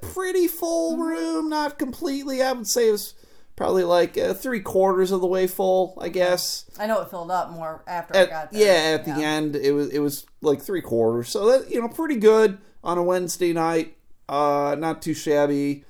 [0.00, 2.42] pretty full room, not completely.
[2.42, 3.14] I would say it was
[3.54, 6.68] probably like uh, three quarters of the way full, I guess.
[6.80, 8.60] I know it filled up more after I got there.
[8.60, 11.28] yeah, at the end it was it was like three quarters.
[11.28, 13.96] So that you know, pretty good on a Wednesday night.
[14.28, 15.84] Uh, not too shabby.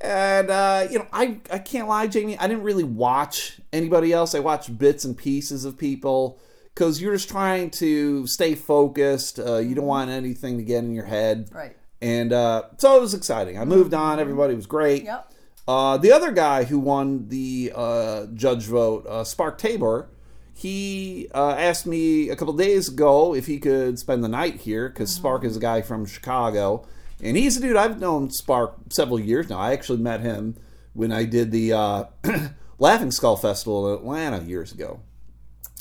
[0.00, 2.38] And uh, you know, I I can't lie, Jamie.
[2.38, 4.34] I didn't really watch anybody else.
[4.34, 6.40] I watched bits and pieces of people
[6.74, 9.38] because you're just trying to stay focused.
[9.38, 11.48] Uh, you don't want anything to get in your head.
[11.52, 11.76] Right.
[12.02, 13.58] And uh, so it was exciting.
[13.58, 14.18] I moved on.
[14.18, 15.04] Everybody was great.
[15.04, 15.32] Yep.
[15.66, 20.08] Uh, the other guy who won the uh, judge vote, uh, Spark Tabor,
[20.52, 24.88] he uh, asked me a couple days ago if he could spend the night here
[24.88, 26.86] because Spark is a guy from Chicago,
[27.22, 29.58] and he's a dude I've known Spark several years now.
[29.58, 30.56] I actually met him
[30.92, 32.04] when I did the uh,
[32.78, 35.00] Laughing Skull Festival in Atlanta years ago.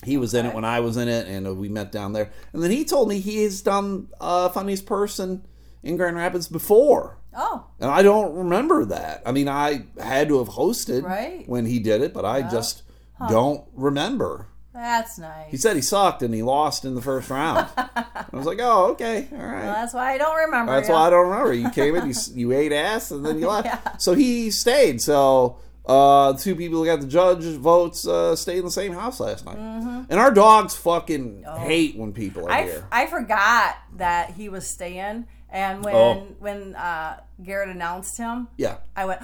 [0.04, 2.32] He was in it when I was in it, and uh, we met down there.
[2.54, 5.46] And then he told me he has done uh, Funniest Person
[5.82, 7.18] in Grand Rapids before.
[7.36, 9.24] Oh, And I don't remember that.
[9.26, 11.44] I mean, I had to have hosted Right.
[11.48, 12.84] when he did it, but I just
[13.30, 14.48] don't remember.
[14.74, 15.50] that's nice.
[15.50, 17.68] He said he sucked and he lost in the first round.
[17.78, 19.64] I was like, oh, okay, all right.
[19.64, 20.74] Well, that's why I don't remember.
[20.74, 20.96] That's ya.
[20.96, 21.54] why I don't remember.
[21.54, 23.66] You came in, you, you ate ass, and then you left.
[23.68, 23.98] Yeah.
[23.98, 25.02] So he stayed.
[25.02, 29.46] So uh, two people got the judge votes uh, stayed in the same house last
[29.46, 29.58] night.
[29.58, 32.54] And our dogs fucking hate when people are Mm-hmm.
[32.54, 32.62] Oh.
[32.62, 32.88] I, here.
[32.92, 36.28] I forgot that he was staying, and when Oh.
[36.40, 38.78] when uh, Garrett announced him, yeah.
[38.96, 39.22] I went,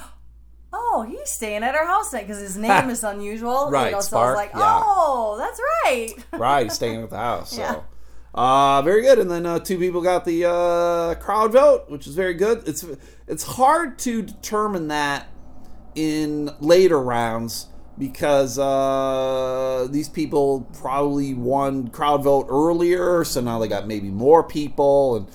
[0.74, 4.00] "Oh, he's staying at our house tonight because his name is unusual." Right, You know,
[4.02, 4.82] so I Spark, was like, yeah.
[4.84, 7.52] "Oh, that's right." Right, he's staying at the house.
[7.52, 7.62] So.
[7.62, 7.80] Yeah.
[8.34, 9.18] Uh, very good.
[9.18, 12.68] And then uh, two people got the uh, crowd vote, which is very good.
[12.68, 12.86] It's
[13.28, 15.28] it's hard to determine that
[15.96, 23.68] in later rounds because uh, these people probably won crowd vote earlier, so now they
[23.68, 25.28] got maybe more people, and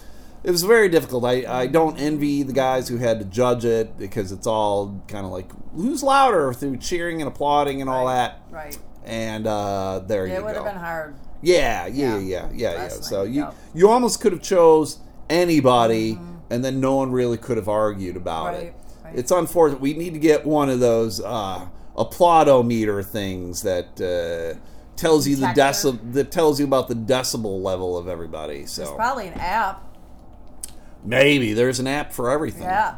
[0.42, 1.24] it was very difficult.
[1.24, 5.26] I, I don't envy the guys who had to judge it because it's all kind
[5.26, 8.40] of like who's louder through cheering and applauding and all that.
[8.50, 8.78] right.
[9.04, 10.38] And uh, there you go.
[10.38, 11.14] It would have been hard.
[11.42, 12.18] Yeah, yeah, Yeah.
[12.18, 12.88] yeah, yeah, yeah.
[12.88, 13.52] So you yeah.
[13.74, 18.54] you almost could have chose anybody, and then no one really could have argued about
[18.54, 18.56] it.
[18.56, 18.64] Mm-hmm.
[18.66, 18.83] Right, right.
[19.14, 19.81] It's unfortunate.
[19.81, 24.59] We need to get one of those uh, applaudometer things that uh,
[24.96, 25.61] tells you the Detector.
[25.90, 28.66] decibel that tells you about the decibel level of everybody.
[28.66, 29.83] So There's probably an app.
[31.05, 32.62] maybe there's an app for everything.
[32.62, 32.96] Yeah.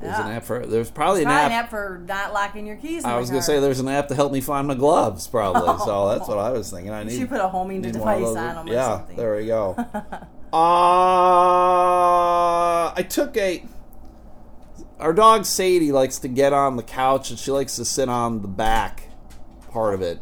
[0.00, 0.26] There's yeah.
[0.28, 0.64] an app for.
[0.64, 1.50] There's probably an Probably app.
[1.50, 3.02] an app for not locking your keys.
[3.02, 5.26] In I the was gonna say there's an app to help me find my gloves,
[5.26, 5.62] probably.
[5.84, 6.92] So that's what I was thinking.
[6.92, 9.16] I You need should put a homing Need one of device on them yeah, something.
[9.16, 9.74] there we go.
[10.52, 10.56] uh,
[12.96, 13.64] I took a.
[14.98, 18.42] Our dog Sadie likes to get on the couch and she likes to sit on
[18.42, 19.04] the back
[19.70, 20.18] part of it.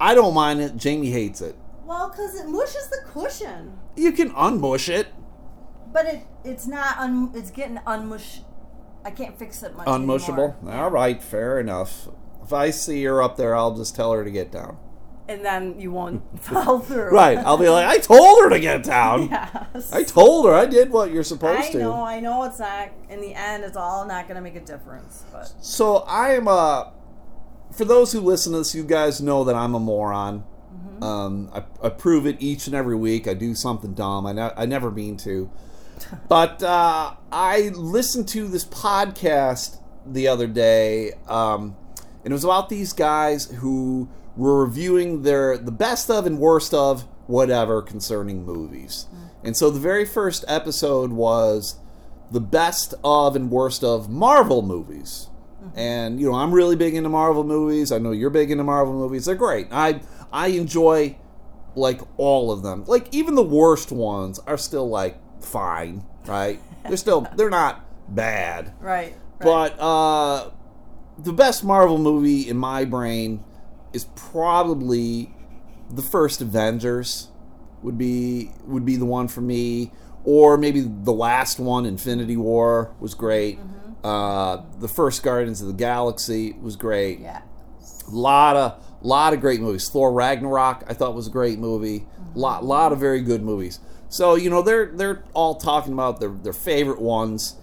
[0.00, 0.76] I don't mind it.
[0.76, 1.56] Jamie hates it.
[1.84, 5.08] Well, because it mushes the cushion, You can unmush it.
[5.92, 8.44] but it it's not un, it's getting unmush.
[9.04, 9.86] I can't fix it much.
[9.86, 10.54] Unmushable.
[10.60, 10.74] anymore.
[10.84, 12.08] All right, fair enough.
[12.42, 14.76] If I see her up there, I'll just tell her to get down.
[15.28, 17.10] And then you won't fall through.
[17.10, 17.36] Right.
[17.38, 19.28] I'll be like, I told her to get down.
[19.74, 19.92] Yes.
[19.92, 21.78] I told her I did what you're supposed I to.
[21.78, 22.90] I know, I know it's not.
[23.10, 25.24] In the end, it's all not going to make a difference.
[25.30, 26.92] But So I am a.
[27.72, 30.40] For those who listen to this, you guys know that I'm a moron.
[30.72, 31.02] Mm-hmm.
[31.02, 33.28] Um, I, I prove it each and every week.
[33.28, 34.26] I do something dumb.
[34.26, 35.50] I, ne- I never mean to.
[36.28, 41.76] But uh, I listened to this podcast the other day, um,
[42.24, 46.72] and it was about these guys who were reviewing their the best of and worst
[46.72, 49.06] of whatever concerning movies.
[49.44, 51.76] And so the very first episode was
[52.30, 55.28] the best of and worst of Marvel movies.
[55.74, 57.92] And you know, I'm really big into Marvel movies.
[57.92, 59.26] I know you're big into Marvel movies.
[59.26, 59.68] They're great.
[59.70, 60.00] I
[60.32, 61.16] I enjoy
[61.74, 62.84] like all of them.
[62.86, 66.60] Like even the worst ones are still like fine, right?
[66.86, 68.72] They're still they're not bad.
[68.80, 69.14] right, right.
[69.40, 70.50] But uh
[71.18, 73.44] the best Marvel movie in my brain
[73.92, 75.34] is probably
[75.90, 77.28] the first Avengers
[77.82, 79.92] would be would be the one for me
[80.24, 83.58] or maybe the last one Infinity War was great.
[84.04, 87.42] Uh the first Guardians of the Galaxy was great yeah,
[88.08, 89.88] lot of lot of great movies.
[89.88, 92.06] Thor Ragnarok I thought was a great movie.
[92.34, 93.80] Lot lot of very good movies.
[94.08, 97.56] So you know they're they're all talking about their their favorite ones,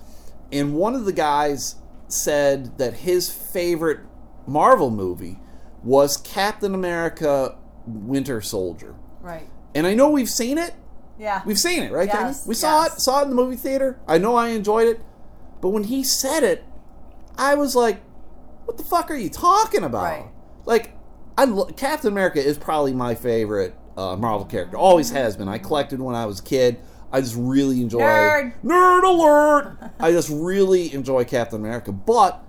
[0.52, 1.76] and one of the guys
[2.08, 4.00] said that his favorite
[4.46, 5.40] Marvel movie
[5.86, 8.96] was Captain America: Winter Soldier.
[9.22, 9.48] right.
[9.74, 10.74] And I know we've seen it.
[11.20, 12.08] Yeah, We've seen it, right?
[12.08, 12.48] Yes, Kenny?
[12.50, 12.98] We saw yes.
[12.98, 13.02] it.
[13.02, 14.00] Saw it in the movie theater.
[14.08, 15.02] I know I enjoyed it,
[15.62, 16.64] but when he said it,
[17.38, 18.02] I was like,
[18.66, 20.26] "What the fuck are you talking about?" Right.
[20.66, 20.92] Like,
[21.38, 24.78] I lo- Captain America is probably my favorite uh, Marvel character.
[24.78, 25.48] Always has been.
[25.50, 26.80] I collected when I was a kid.
[27.12, 28.54] I just really enjoy Nerd.
[28.64, 29.78] nerd alert.
[30.00, 32.44] I just really enjoy Captain America, but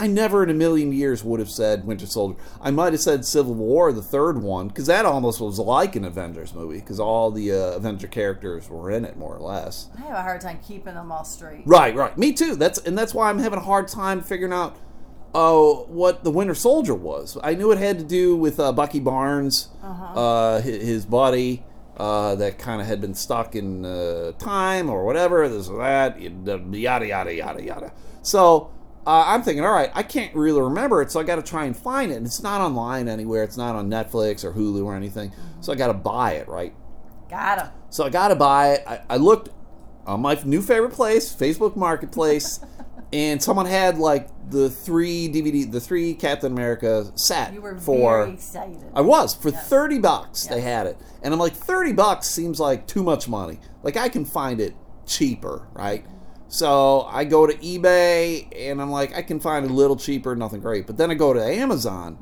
[0.00, 2.38] I never in a million years would have said Winter Soldier.
[2.58, 6.06] I might have said Civil War, the third one, because that almost was like an
[6.06, 9.90] Avengers movie, because all the uh, Avenger characters were in it, more or less.
[9.98, 11.64] I have a hard time keeping them all straight.
[11.66, 12.16] Right, right.
[12.16, 12.56] Me too.
[12.56, 14.74] That's and that's why I'm having a hard time figuring out
[15.34, 17.36] oh what the Winter Soldier was.
[17.42, 21.62] I knew it had to do with uh, Bucky Barnes, uh his, his buddy.
[21.96, 26.18] Uh, that kind of had been stuck in uh, time or whatever, this or that,
[26.18, 27.92] yada yada yada yada.
[28.22, 28.70] So
[29.06, 31.64] uh, I'm thinking, all right, I can't really remember it, so I got to try
[31.64, 32.16] and find it.
[32.16, 33.42] And it's not online anywhere.
[33.44, 35.32] It's not on Netflix or Hulu or anything.
[35.60, 36.74] So I got to buy it, right?
[37.28, 37.68] Got him.
[37.90, 38.84] So I got to buy it.
[38.86, 39.48] I, I looked
[40.06, 42.60] on my new favorite place, Facebook Marketplace,
[43.12, 48.24] and someone had like the three DVD, the three Captain America set You were for.
[48.24, 48.82] very excited.
[48.94, 49.68] I was for Yes.
[49.68, 50.46] thirty bucks.
[50.46, 53.60] They had it, and I'm like, thirty bucks seems like too much money.
[53.82, 54.74] Like I can find it
[55.06, 56.04] cheaper, right?
[56.52, 60.34] So I go to eBay, and I'm like, I can find it a little cheaper,
[60.34, 60.86] nothing great.
[60.86, 62.18] But then I go to Amazon,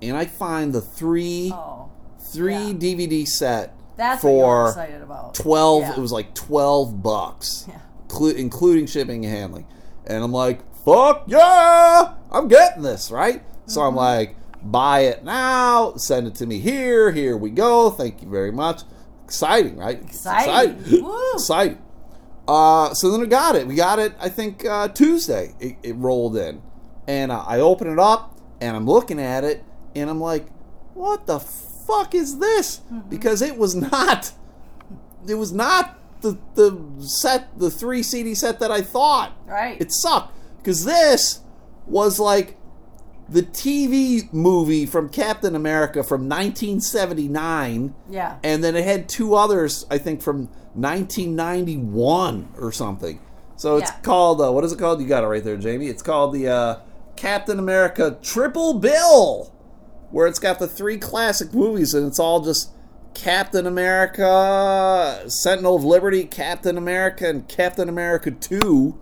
[0.00, 1.58] and I find the three Mm-hmm.
[1.58, 2.72] oh, three yeah.
[2.72, 5.34] DVD set that's for excited about.
[5.34, 5.92] 12 Yeah.
[5.92, 7.78] it was like 12 bucks Yeah.
[8.08, 9.66] clu- including shipping and handling
[10.06, 13.88] and i'm like fuck yeah i'm getting this right so Mm-hmm.
[13.88, 18.28] i'm like buy it now send it to me here here we go thank you
[18.28, 18.82] very much
[19.24, 20.76] exciting right Exciting.
[20.78, 21.32] exciting Woo.
[21.34, 21.78] exciting
[22.48, 25.94] uh, so then we got it we got it i think uh, tuesday it, it
[25.96, 26.62] rolled in
[27.08, 30.48] and uh, i open it up and i'm looking at it and i'm like
[30.94, 33.08] what the fuck is this Mm-hmm.
[33.08, 34.32] because it was not
[35.28, 39.32] it was not the the set the three CD set that I thought.
[39.44, 39.80] Right.
[39.80, 41.40] It sucked because this
[41.86, 42.56] was like
[43.28, 48.38] the TV movie from Captain America from 1979, yeah.
[48.42, 53.20] and then it had two others I think from 1991 or something.
[53.56, 53.96] So it's Yeah.
[54.02, 55.00] called uh, what is it called?
[55.00, 55.86] You got it right there, Jamie.
[55.88, 56.76] It's called the uh,
[57.16, 59.52] Captain America Triple Bill,
[60.10, 62.70] where it's got the three classic movies, and it's all just
[63.14, 68.98] Captain America, Sentinel of Liberty, Captain America, and Captain America Two,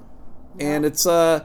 [0.60, 1.44] and it's uh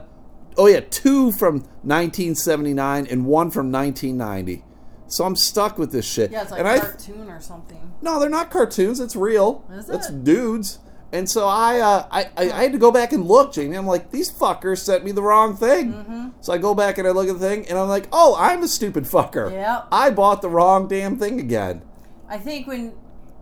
[0.56, 4.64] oh yeah, two from 1979 and one from 1990.
[5.10, 6.30] So I'm stuck with this shit.
[6.30, 7.92] Yeah, it's like and a cartoon or something.
[8.00, 9.00] no, they're not cartoons.
[9.00, 9.64] It's real.
[9.72, 10.24] Is It's it?
[10.24, 10.78] dudes.
[11.12, 13.76] And so I, uh, I, I, I had to go back and look, Jamie.
[13.76, 15.92] I'm like, these fuckers sent me the wrong thing.
[15.92, 16.28] Mm-hmm.
[16.40, 18.62] So I go back and I look at the thing, and I'm like, oh, I'm
[18.62, 19.50] a stupid fucker.
[19.50, 19.88] Yep.
[19.90, 21.82] I bought the wrong damn thing again.
[22.28, 22.92] I think when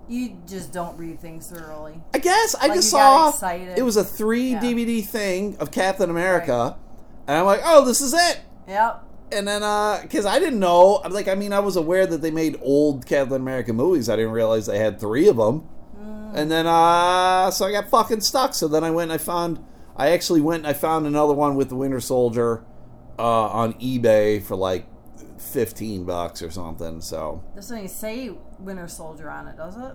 [0.09, 2.01] you just don't read things thoroughly.
[2.15, 3.77] I guess I Like, just saw excited.
[3.77, 4.61] it was a three Yeah.
[4.63, 6.75] DVD thing of Captain America,
[7.27, 8.41] and I'm like, oh, this is it.
[8.67, 9.05] Yep.
[9.31, 12.31] And then, uh, because I didn't know, like, I mean, I was aware that they
[12.31, 14.09] made old Captain America movies.
[14.09, 15.69] I didn't realize they had three of them.
[16.35, 18.55] And then, uh, so I got fucking stuck.
[18.55, 19.65] So then I went and I found,
[19.97, 22.65] I actually went and I found another one with the Winter Soldier,
[23.19, 24.87] uh, on eBay for like
[25.41, 27.01] 15 bucks or something.
[27.01, 29.95] So This doesn't even say Winter Soldier on it, does it?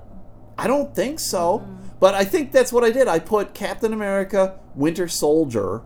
[0.57, 1.65] I don't think so.
[1.99, 3.07] But I think that's what I did.
[3.07, 5.81] I put Captain America, Winter Soldier,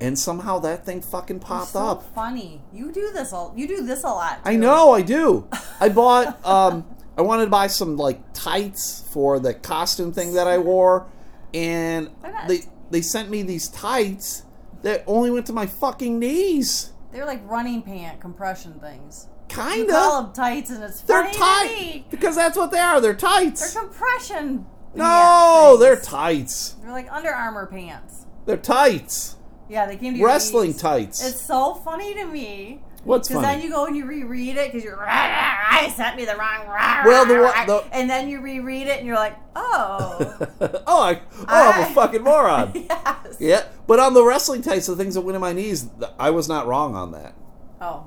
[0.00, 2.14] and somehow that thing fucking popped so up.
[2.14, 2.62] funny.
[2.72, 3.52] You do this all.
[3.56, 4.40] you do this a lot.
[4.44, 5.48] I know, I do.
[5.80, 6.86] I bought um
[7.18, 11.06] I wanted to buy some like tights for the costume thing that I wore
[11.52, 12.10] and
[12.48, 12.60] they
[12.90, 14.44] they sent me these tights
[14.82, 16.92] that only went to my fucking knees.
[17.12, 19.28] They're like running pant compression things.
[19.48, 19.92] Kinda.
[19.92, 23.00] call them tights, and it's They're tight because that's what they are.
[23.00, 23.72] They're tights.
[23.74, 24.64] They're compression.
[24.94, 26.76] no, they're tights.
[26.80, 28.26] They're like Under Armour pants.
[28.46, 29.36] They're tights.
[29.70, 31.24] Yeah, they came to Wrestling tights.
[31.24, 32.82] It's so funny to me.
[33.04, 33.40] What's funny?
[33.40, 36.24] Because then you go and you reread it because you're rah, rah, rah, sent me
[36.26, 39.36] the wrong rah, Well, the rah, the- and then you reread it and you're like,
[39.56, 40.36] oh,
[40.86, 42.72] oh, I, oh, I'm a fucking moron.
[42.74, 43.36] yes.
[43.38, 46.48] yeah, but on the wrestling tights, the things that went in my knees, I was
[46.48, 47.34] not wrong on that.
[47.80, 48.06] Oh,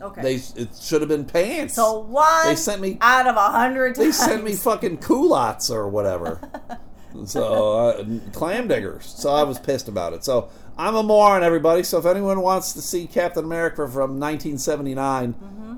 [0.00, 0.22] okay.
[0.22, 1.74] They it should have been pants.
[1.74, 5.88] so one They sent me- out of a hundred They sent me fucking culottes or
[5.88, 6.40] whatever.
[7.26, 9.06] so uh, clam diggers.
[9.06, 10.24] So I was pissed about it.
[10.24, 10.48] So
[10.78, 11.82] I'm a moron, everybody.
[11.82, 15.34] So if anyone wants to see Captain America from 1979,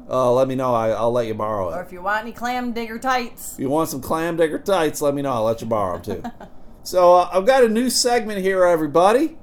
[0.08, 0.74] uh, let me know.
[0.74, 1.76] I, I'll let you borrow it.
[1.76, 3.54] Or if you want any clam digger tights.
[3.54, 5.32] If you want some clam digger tights, let me know.
[5.32, 6.30] I'll let you borrow them too.
[6.82, 9.36] so uh, I've got a new segment here, everybody.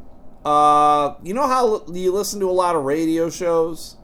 [0.45, 3.97] Uh, you know how you listen to a lot of radio shows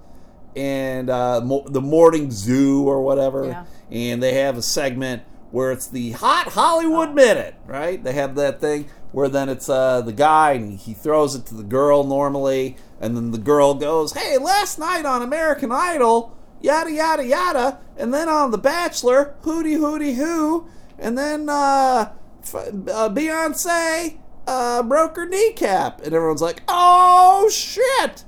[0.56, 3.66] and uh, mo- the morning zoo or whatever, Yeah.
[3.92, 5.24] and they have a segment
[5.58, 8.04] where it's the hot Hollywood minute, right?
[8.04, 11.56] They have that thing where then it's uh, the guy and he throws it to
[11.56, 16.92] the girl normally, and then the girl goes, "Hey, last night on American Idol." Yada
[16.92, 20.68] yada yada, and then on The Bachelor, hooty hooty hoo,
[20.98, 24.18] and then uh, f- uh, Beyonce
[24.48, 28.24] uh, broke her kneecap, and everyone's like, "Oh shit!"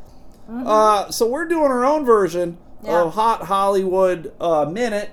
[0.48, 3.02] Uh, so we're doing our own version Yeah.
[3.04, 5.10] of Hot Hollywood uh, Minute.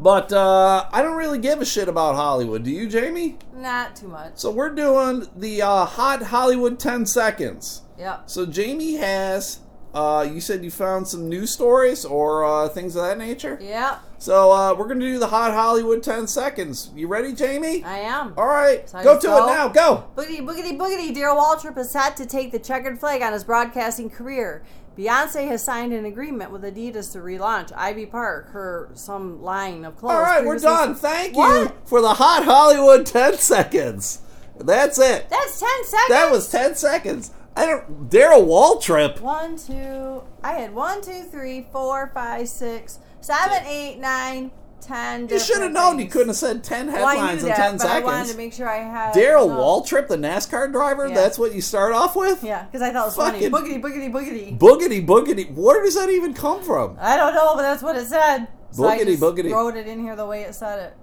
[0.00, 2.62] But uh, I don't really give a shit about Hollywood.
[2.64, 3.36] Do you, Jamie?
[3.54, 4.32] Not too much.
[4.36, 7.82] So we're doing the uh, Hot Hollywood 10 seconds.
[7.98, 8.22] Yep.
[8.30, 9.60] So Jamie has,
[9.92, 13.58] uh, you said you found some news stories or uh, things of that nature?
[13.60, 13.98] Yep.
[14.16, 16.90] So uh, we're going to do the Hot Hollywood 10 seconds.
[16.94, 17.84] You ready, Jamie?
[17.84, 18.32] I am.
[18.38, 19.44] All right, So go to go?
[19.44, 19.68] it now.
[19.68, 20.04] Go.
[20.16, 21.14] Boogity, boogity, boogity.
[21.14, 24.62] Darrell Waltrip is set to take the checkered flag on his broadcasting career.
[25.00, 29.96] Beyonce has signed an agreement with Adidas to relaunch Ivy Park, her some line of
[29.96, 30.12] clothes.
[30.12, 30.94] All right, we're done.
[30.94, 34.20] Thank you for the Hot Hollywood 10 seconds.
[34.58, 35.30] That's it.
[35.30, 36.08] That's ten seconds.
[36.10, 37.30] That was ten seconds.
[37.56, 38.10] I don't.
[38.10, 39.20] Darrell Waltrip.
[39.20, 40.22] one, two.
[40.42, 45.28] I had one, two, three, four, five, six, seven, eight, nine, ten.
[45.28, 45.98] You should have known.
[45.98, 48.36] You couldn't have said ten Well, I headlines knew in ten but I wanted to
[48.36, 49.56] make sure I had Darrell no.
[49.56, 51.08] Waltrip, the NASCAR driver.
[51.08, 51.14] Yeah.
[51.14, 52.42] That's what you start off with.
[52.42, 53.80] Yeah, because I thought it was Fucking- funny.
[53.80, 54.58] Boogity, boogity, boogity.
[54.58, 55.54] Boogity boogity.
[55.54, 56.96] Where does that even come from?
[57.00, 58.48] I don't know, but that's what it said.
[58.72, 59.52] So I Boogity, just boogity.
[59.52, 60.96] wrote it in here the way it said it.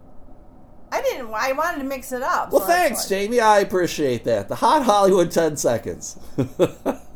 [0.91, 1.29] I didn't.
[1.33, 2.51] I wanted to mix it up.
[2.51, 3.09] Well, so thanks.
[3.09, 3.41] Jamie.
[3.41, 4.47] I appreciate that.
[4.47, 6.17] The Hot Hollywood 10 seconds.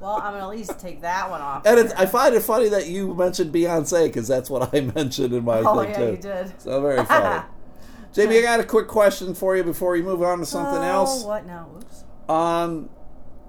[0.00, 1.66] Well, I'm gonna at least take that one off.
[1.66, 1.92] and it's.
[1.92, 5.58] I find it funny that you mentioned Beyonce because that's what I mentioned in my
[5.58, 6.10] Oh, thing, yeah, too.
[6.12, 6.60] you did.
[6.60, 7.44] So very funny.
[8.12, 10.82] Jamie, I got a quick question for you before you move on to something oh,
[10.82, 11.22] else.
[11.22, 11.68] What now?
[11.70, 12.04] Whoops.
[12.28, 12.90] Um,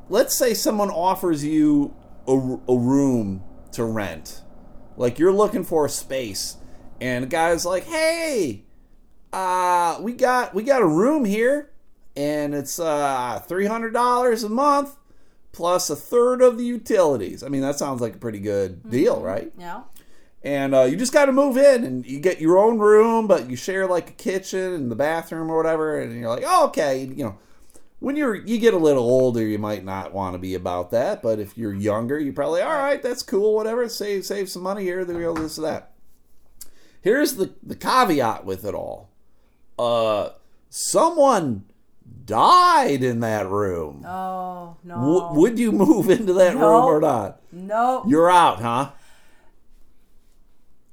[0.10, 1.96] let's say someone offers you
[2.28, 4.42] a, a room to rent.
[4.98, 6.58] Like you're looking for a space,
[7.00, 8.66] and a guy's like, "Hey,
[9.34, 11.72] uh, we got we got a room here,
[12.16, 14.96] and it's uh three hundred dollars a month
[15.52, 19.22] plus a third of the utilities." I mean, that sounds like a pretty good deal,
[19.22, 19.52] right?
[19.58, 19.84] Yeah.
[20.44, 23.48] and uh, you just got to move in and you get your own room but
[23.50, 27.04] you share like a kitchen and the bathroom or whatever and you're like oh okay
[27.04, 27.38] you know
[28.00, 31.22] when you're you get a little older you might not want to be about that
[31.22, 34.82] but if you're younger you're probably all right that's cool whatever save save some money
[34.84, 35.92] here there we go this that
[37.02, 39.12] here's the the caveat with it all
[39.78, 40.30] uh
[40.72, 41.66] someone
[42.32, 44.96] died in that room Oh no.
[44.96, 46.62] W- would you move into that No.
[46.70, 48.06] room or not nope.
[48.08, 48.92] you're out huh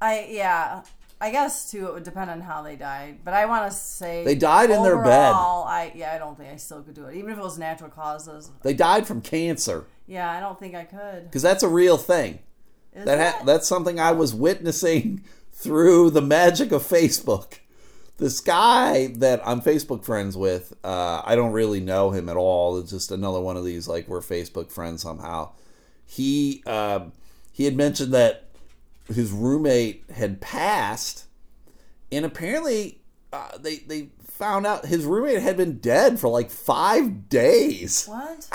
[0.01, 0.83] I yeah.
[1.21, 1.87] I guess too.
[1.89, 4.85] It would depend on how they died, but I want to say They died in
[4.85, 5.31] their bed.
[5.31, 6.13] overall, I yeah.
[6.15, 8.51] I don't think I still could do it, even if it was natural causes.
[8.63, 11.25] they died from cancer Yeah, I don't think I could.
[11.25, 12.39] because that's a real thing
[12.95, 17.59] Is That ha- that's something I was witnessing through the magic of Facebook.
[18.19, 22.77] This guy that I'm Facebook friends with, uh, I don't really know him at all.
[22.79, 25.53] It's just another one of these like we're Facebook friends somehow.
[26.05, 27.07] He uh,
[27.53, 28.49] he had mentioned that
[29.07, 31.27] his roommate had passed,
[32.11, 33.01] and apparently
[33.33, 38.49] uh, they they found out his roommate had been dead for like five days what?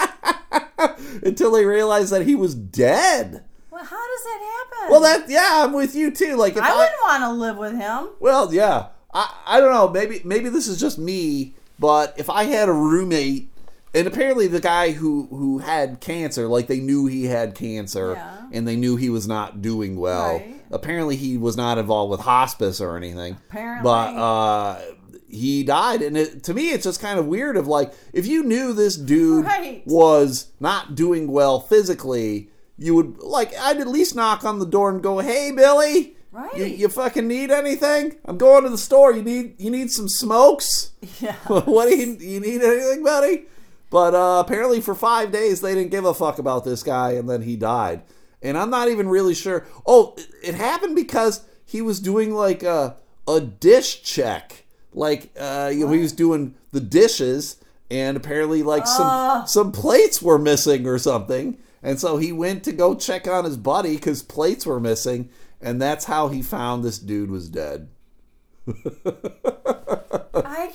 [1.23, 3.43] until they realized that he was dead.
[3.71, 4.91] well, how does that happen?
[4.91, 6.35] Well, that yeah, I'm with you too.
[6.35, 8.09] Like I, wouldn't want to live with him.
[8.19, 9.89] well, yeah, I I don't know.
[9.89, 13.49] Maybe maybe this is just me, but if I had a roommate,
[13.93, 18.37] and apparently the guy who who had cancer, like they knew he had cancer, Yeah.
[18.51, 20.37] and they knew he was not doing well.
[20.37, 20.49] Right.
[20.71, 23.37] Apparently, he was not involved with hospice or anything.
[23.49, 23.83] Apparently.
[23.83, 24.81] but uh,
[25.29, 27.57] he died, and it, to me, it's just kind of weird.
[27.57, 29.83] Of like, if you knew this dude Right.
[29.85, 34.89] was not doing well physically, you would like I'd at least knock on the door
[34.89, 36.57] and go, "Hey, Billy, Right.
[36.57, 38.17] you, you fucking need anything?
[38.25, 39.13] I'm going to the store.
[39.13, 40.91] You need you need some smokes?
[41.21, 41.35] Yeah.
[41.47, 43.43] what do you you need anything, buddy?"
[43.91, 47.29] But uh, apparently, for five days, they didn't give a fuck about this guy, and
[47.29, 48.01] then he died.
[48.41, 49.65] And I'm not even really sure.
[49.85, 52.95] Oh, it- it happened because he was doing like a
[53.27, 57.57] a dish check, like uh, you know, he was doing the dishes,
[57.91, 59.43] and apparently, like some Ah.
[59.45, 61.59] some plates were missing or something.
[61.85, 65.29] And so he went to go check on his buddy because plates were missing,
[65.63, 67.89] and that's how he found this dude was dead.
[70.35, 70.71] I.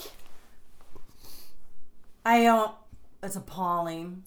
[2.25, 2.73] I don't.
[3.23, 4.25] It's appalling.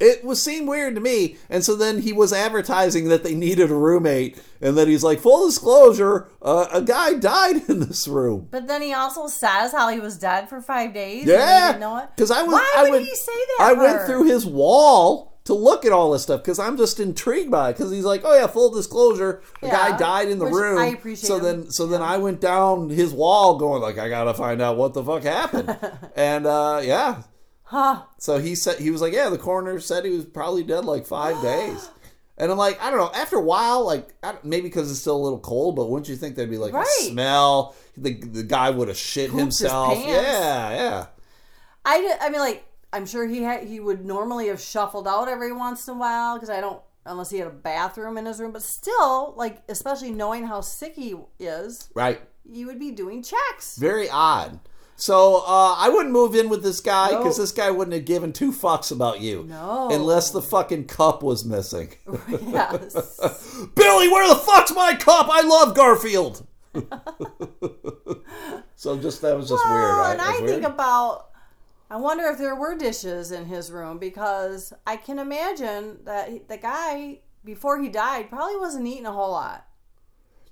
[0.00, 3.70] It was seemed weird to me, and so then he was advertising that they needed
[3.70, 8.48] a roommate, and then he's like, "Full disclosure, uh, a guy died in this room."
[8.50, 11.26] But then he also says how he was dead for five days.
[11.26, 12.08] Yeah, didn't know it.
[12.16, 12.52] because I was.
[12.52, 13.58] Why I would went, he say that?
[13.60, 17.50] I went through his wall to look at all this stuff because I'm just intrigued
[17.50, 17.72] by it.
[17.74, 20.86] Because he's like, "Oh yeah, full disclosure, a Yeah, guy died in the room." I
[20.86, 21.42] appreciate So him.
[21.42, 24.94] then, so then I went down his wall, going like, "I gotta find out what
[24.94, 25.76] the fuck happened."
[26.16, 27.22] and uh, yeah,
[27.64, 28.02] Huh.
[28.18, 31.06] so he said he was like, "Yeah, the coroner said he was probably dead like
[31.06, 31.88] five days."
[32.36, 33.12] And I'm like, I don't know.
[33.14, 36.34] After a while, like maybe because it's still a little cold, but wouldn't you think
[36.34, 36.84] there'd be like Right.
[37.00, 37.76] a smell?
[37.96, 39.98] The the guy would have shit Pooped himself.
[40.04, 41.06] Yeah, yeah.
[41.84, 42.64] I, I mean, like,
[42.94, 46.36] I'm sure he had he would normally have shuffled out every once in a while
[46.36, 48.52] because I don't unless he had a bathroom in his room.
[48.52, 52.20] But still, like, especially knowing how sick he is, Right.
[52.50, 53.76] you would be doing checks.
[53.76, 54.60] Very odd.
[54.96, 57.42] So uh, I wouldn't move in with this guy because No.
[57.42, 59.44] this guy wouldn't have given two fucks about you.
[59.48, 59.88] No.
[59.90, 61.94] Unless the fucking cup was missing.
[62.28, 62.94] yes.
[63.74, 65.26] Billy, where the fuck's my cup?
[65.28, 66.46] I love Garfield.
[68.76, 70.12] so just that was just weird, Well, right?
[70.12, 70.48] and I weird.
[70.48, 71.30] think about.
[71.94, 76.56] I wonder if there were dishes in his room because I can imagine that the
[76.56, 79.64] guy before he died probably wasn't eating a whole lot.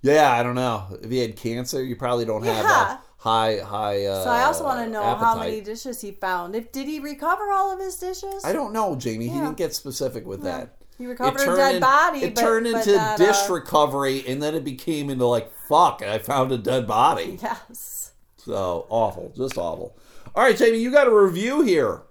[0.03, 0.87] Yeah, I don't know.
[1.03, 2.93] If he had cancer, you probably don't have Yeah.
[2.95, 4.07] a high high.
[4.07, 6.55] Uh, So I also want to know how many dishes he found.
[6.55, 8.45] If did he recover all of his dishes?
[8.45, 9.27] I don't know, Jamie.
[9.27, 10.77] He didn't get specific with that.
[10.97, 12.21] He recovered a dead in- body.
[12.23, 15.53] It but, turned but into not, dish uh, recovery, and then it became into like
[15.69, 16.03] fuck.
[16.03, 17.41] I found a dead body.
[17.43, 18.13] Yes.
[18.37, 19.97] So awful, just awful.
[20.35, 22.03] All right, Jamie, you got a review here.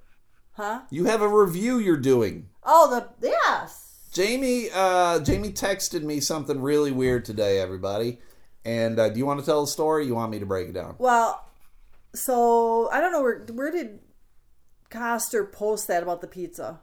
[0.54, 0.82] Huh?
[0.92, 2.50] You have a review you're doing.
[2.64, 4.10] Oh, the yes.
[4.14, 8.20] Jamie, uh, Jamie texted me something really weird today, everybody.
[8.64, 10.04] And uh, do you want to tell the story?
[10.04, 10.96] Or you want me to break it down?
[11.00, 11.44] Well,
[12.14, 14.00] so I don't know where where did
[14.92, 16.80] Coster post that about the pizza?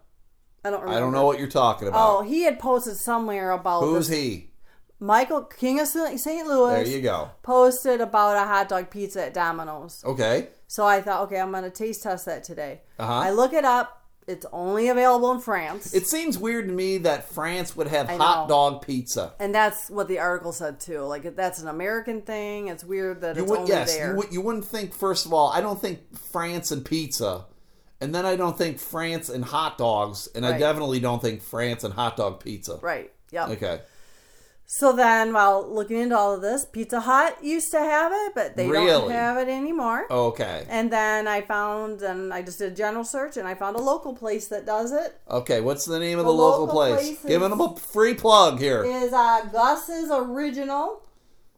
[0.65, 0.97] I don't remember.
[0.97, 2.19] I don't know what you're talking about.
[2.19, 4.19] Oh, he had posted somewhere about Who's this.
[4.19, 4.48] he?
[5.01, 6.47] Michael King of St.
[6.47, 6.85] Louis.
[6.85, 7.31] There you go.
[7.43, 10.03] Posted about a hot dog pizza at Domino's.
[10.05, 10.49] Okay.
[10.67, 12.81] So I thought, okay, I'm gonna taste test that today.
[12.99, 13.13] Uh-huh.
[13.13, 13.95] I look it up.
[14.27, 15.95] It's only available in France.
[15.95, 18.55] It seems weird to me that France would have I hot know.
[18.55, 19.33] dog pizza.
[19.41, 21.01] and that's what the article said too.
[21.03, 22.69] Like that's an American thing.
[22.69, 24.11] It's weird that You it's would, only yes, there.
[24.11, 24.93] you, would, you wouldn't think.
[24.95, 26.01] First of all, I don't think
[26.33, 27.47] France and pizza,
[28.03, 31.83] and then I don't think France and hot dogs, and I definitely don't think France
[31.85, 32.79] and hot dog pizza.
[32.83, 33.11] right.
[33.31, 33.49] Yep.
[33.51, 33.81] Okay.
[34.71, 38.55] So then, while looking into all of this, Pizza Hut used to have it, but
[38.55, 39.15] they don't Really?
[39.15, 40.07] have it anymore.
[40.13, 40.67] Okay.
[40.69, 43.81] And then I found, and I just did a general search, and I found a
[43.81, 45.19] local place that does it.
[45.31, 45.63] Okay.
[45.63, 47.17] What's the name of the, The local, local place?
[47.19, 48.85] place Giving them a free plug here.
[48.85, 51.03] Is uh, Gus's Original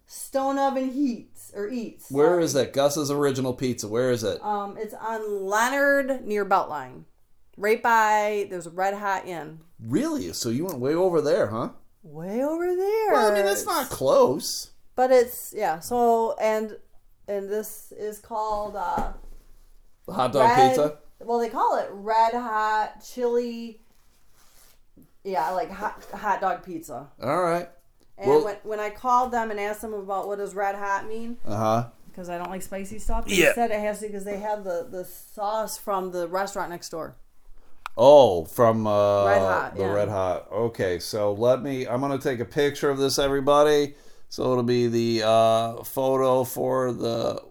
[0.07, 2.13] Stone Oven Heats or Eats.
[2.13, 2.73] Where is that?
[2.73, 3.89] Gus's Original Pizza.
[3.89, 4.41] Where is it?
[4.41, 7.07] Um, it's on Leonard near Beltline,
[7.57, 8.47] right by.
[8.51, 9.59] There's a Red Hot Inn.
[9.85, 10.33] Really?
[10.33, 11.71] So you went way over there, huh?
[12.03, 13.13] Way over there.
[13.13, 14.71] Well, I mean, that's not close.
[14.97, 15.81] But it's yeah.
[15.81, 16.77] So and
[17.29, 19.13] and this is called uh,
[20.07, 20.69] The hot dog red.
[20.71, 20.99] pizza.
[21.21, 23.81] Well, they call it red hot chili.
[25.25, 27.09] Yeah, like hot hot dog pizza.
[27.23, 27.69] All right.
[28.17, 31.07] And Well- when, when I called them and asked them about what does red hot
[31.07, 31.87] mean, Uh huh.
[32.09, 33.55] because I don't like spicy stuff, they Yeah.
[33.55, 37.17] said it has to because they have the, the sauce from the restaurant next door.
[37.97, 39.93] Oh, from uh, Red Hot, the yeah.
[39.93, 40.47] Red Hot.
[40.51, 41.87] Okay, so let me.
[41.87, 43.95] I'm gonna take a picture of this, everybody.
[44.29, 47.43] So it'll be the uh, photo for the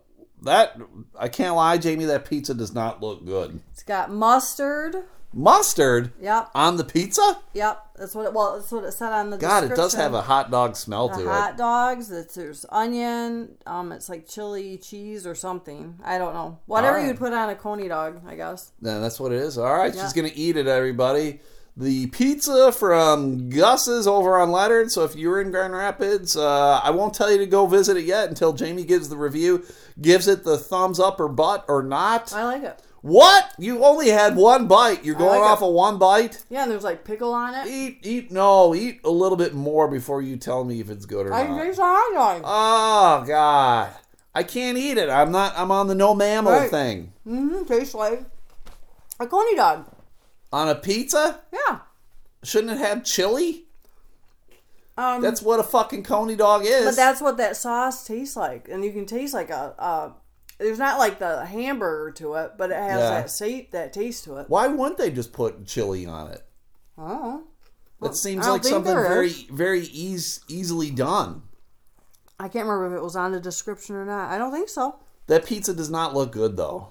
[0.43, 0.77] that.
[1.17, 2.05] I can't lie, Jamie.
[2.05, 3.59] That pizza does not look good.
[3.73, 4.95] It's got mustard.
[5.34, 7.38] Mustard Yep, on the pizza.
[7.53, 7.86] yep.
[7.95, 8.34] That's what it.
[8.34, 9.38] Well, that's what it said on the.
[9.38, 11.27] God, it does have a hot dog smell to The it.
[11.27, 12.09] hot dogs.
[12.11, 13.55] It's, there's onion.
[13.67, 15.99] Um, it's like chili cheese or something.
[16.03, 16.59] I don't know.
[16.65, 17.07] Whatever Alright.
[17.09, 18.71] you'd put on a coney dog, I guess.
[18.82, 19.57] Then that's what it is.
[19.57, 20.01] All right, Yeah.
[20.03, 21.41] she's gonna eat it, everybody.
[21.77, 24.91] The pizza from Gus's over on Leonard.
[24.91, 28.03] So if you're in Grand Rapids, uh, I won't tell you to go visit it
[28.05, 29.63] yet until Jamie gives the review,
[30.01, 32.34] gives it the thumbs up or butt or not.
[32.34, 32.82] I like it.
[33.02, 33.54] What?
[33.58, 35.06] You only had one bite.
[35.06, 35.66] You're going like off it.
[35.66, 36.43] of one bite.
[36.50, 37.68] Yeah, and there's like pickle on it.
[37.68, 38.32] Eat, eat.
[38.32, 41.36] No, eat a little bit more before you tell me if it's good or not.
[41.39, 41.64] I not.
[41.64, 42.41] taste a hot dog.
[42.43, 43.91] Oh God,
[44.36, 45.10] I can't eat it.
[45.10, 45.54] I'm not.
[45.58, 46.70] I'm on the no mammal Right.
[46.70, 47.14] thing.
[47.26, 47.64] Mm-hmm.
[47.66, 48.24] Tastes like
[49.20, 49.86] a coney dog.
[50.52, 51.80] On a pizza, Yeah.
[52.43, 53.66] shouldn't it have chili?
[54.97, 56.84] Um, That's what a fucking coney dog is.
[56.84, 59.74] but that's what that sauce tastes like, and you can taste like a.
[59.78, 60.14] a
[60.60, 63.10] there's not like the hamburger to it, but it has Yeah.
[63.10, 64.49] that sa- that taste to it.
[64.49, 66.45] Why wouldn't they just put chili on it?
[66.97, 67.43] Oh,
[68.01, 69.41] That seems I don't like think something there very, is.
[69.43, 71.43] very eas- easily done.
[72.39, 74.30] I can't remember if it was on the description or not.
[74.32, 74.95] I don't think so.
[75.28, 76.89] That pizza does not look good though.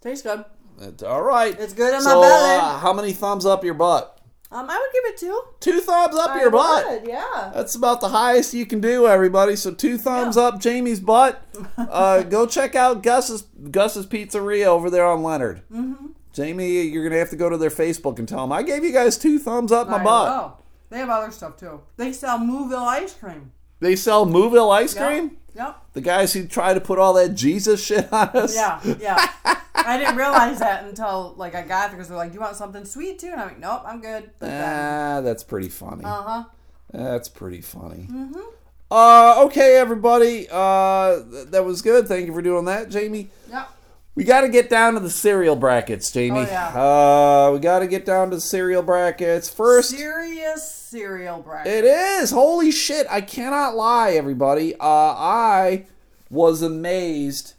[0.00, 0.44] Tastes good.
[0.80, 2.56] It's, all right, It's good in my so, belly.
[2.58, 4.18] Uh, how many thumbs up your butt?
[4.52, 5.42] Um, I would give it two.
[5.60, 7.06] Two thumbs up I your butt.
[7.08, 7.50] yeah.
[7.54, 9.56] That's about the highest you can do, everybody.
[9.56, 10.42] So two thumbs Yeah.
[10.44, 11.42] up, Jamie's butt.
[11.78, 15.62] Uh, go check out Gus's Gus's Pizzeria over there on Leonard.
[15.72, 16.08] Mm-hmm.
[16.32, 18.92] Jamie, you're gonna have to go to their Facebook and tell them I gave you
[18.92, 20.28] guys two thumbs up my I butt.
[20.28, 20.56] know.
[20.90, 21.80] They have other stuff too.
[21.96, 23.52] They sell Mooville ice cream.
[23.80, 25.06] They sell Mooville ice Yep.
[25.06, 25.36] cream.
[25.54, 25.76] Yep.
[25.92, 28.54] The guys who try to put all that Jesus shit on us.
[28.54, 29.30] Yeah, yeah.
[29.74, 32.56] I didn't realize that until like I got there because they're like, "Do you want
[32.56, 36.04] something sweet too?" And I'm like, "Nope, I'm good." But Ah, that's pretty funny.
[36.04, 36.44] uh huh.
[36.92, 38.06] That's pretty funny.
[38.90, 40.46] Uh, okay, everybody.
[40.50, 42.06] Uh, th- that was good.
[42.06, 43.30] Thank you for doing that, Jamie.
[43.50, 43.68] Yep.
[44.14, 46.40] We got to get down to the cereal brackets, Jamie.
[46.40, 46.68] Oh, yeah.
[47.48, 49.90] Uh, we got to get down to the cereal brackets first.
[49.90, 51.72] Serious cereal bracket.
[51.72, 53.06] It is holy shit!
[53.08, 54.74] I cannot lie, everybody.
[54.74, 55.86] Uh, I
[56.28, 57.54] was amazed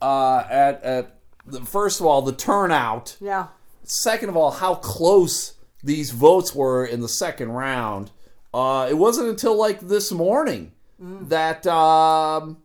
[0.00, 3.16] uh, at at the, first of all the turnout.
[3.20, 3.48] yeah.
[3.84, 8.10] Second of all, how close these votes were in the second round.
[8.52, 12.56] Uh, it wasn't until like this morning that um,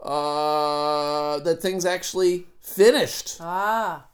[0.00, 3.38] uh, that things actually finished.
[3.40, 4.04] Ah.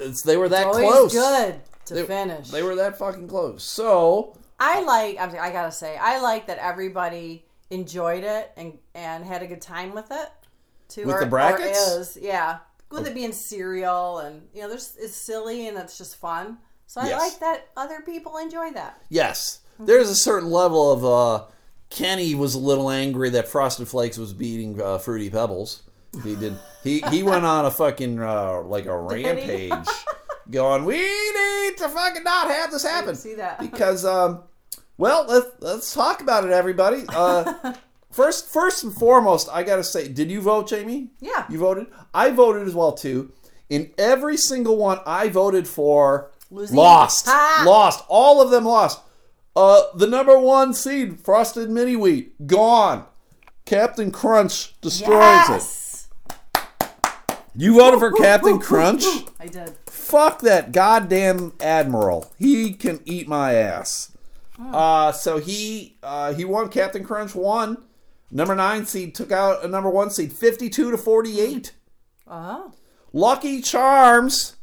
[0.00, 1.12] It's, they were that close.
[1.12, 2.50] good to They- finish.
[2.50, 3.62] They were that fucking close.
[3.64, 5.18] So I like.
[5.18, 9.60] I'm- I gotta say, I like that everybody enjoyed it and and had a good
[9.62, 10.28] time with it.
[10.88, 11.78] too, With or, the brackets?
[11.88, 12.58] is yeah.
[12.90, 16.58] With it being cereal and you know, there's it's silly and it's just fun.
[16.86, 17.20] So I Yes.
[17.20, 19.00] like that other people enjoy that.
[19.08, 21.04] Yes, there's a certain level of.
[21.04, 21.44] uh
[21.90, 25.82] Kenny was a little angry that Frosted Flakes was beating uh, Fruity Pebbles.
[26.24, 26.56] He did.
[26.82, 29.86] He he went on a fucking uh, like a rampage,
[30.50, 31.32] going, "We need
[31.78, 33.58] to fucking not have this happen." see that.
[33.60, 34.42] because um,
[34.96, 37.04] well, let's let's talk about it, everybody.
[37.08, 37.74] Uh,
[38.10, 41.10] first, first and foremost, I gotta say, did you vote, Jamie?
[41.20, 41.46] Yeah.
[41.50, 41.86] You voted.
[42.12, 43.32] I voted as well too.
[43.68, 46.76] In every single one, I voted for Losing?
[46.76, 47.64] lost, Ha!
[47.66, 48.04] lost.
[48.08, 49.00] All of them lost.
[49.56, 53.06] Uh, the number one seed, Frosted Mini Wheat, gone.
[53.64, 55.62] Captain Crunch destroys it.
[57.56, 59.04] You voted for Captain Crunch?
[59.40, 59.74] I did.
[59.86, 62.32] Fuck that goddamn admiral.
[62.38, 64.12] He can eat my ass.
[64.58, 66.68] Uh, so he uh, he won.
[66.68, 67.78] Captain Crunch won.
[68.30, 71.72] Number nine seed took out a number one seed, fifty-two to forty-eight.
[72.26, 72.72] Oh.
[73.12, 74.56] Lucky Charms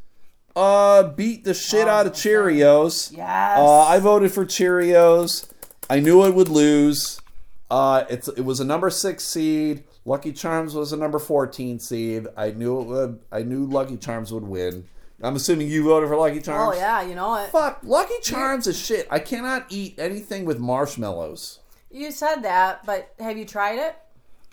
[0.55, 3.15] uh, beat the shit out of Cheerios.
[3.15, 3.57] Yes.
[3.57, 5.49] Uh, I voted for Cheerios.
[5.89, 7.21] I knew it would lose.
[7.69, 9.83] Uh, it's it was a number six seed.
[10.06, 12.28] Lucky Charms was a number fourteen seed.
[12.36, 13.20] I knew it would.
[13.32, 14.86] I knew Lucky Charms would win.
[15.24, 16.76] I'm assuming you voted for Lucky oh, Charms.
[16.76, 17.49] oh yeah, you know it.
[17.49, 19.08] Fuck, Lucky Charms is shit.
[19.12, 21.60] I cannot eat anything with marshmallows.
[21.91, 23.95] You said that, but have you tried it?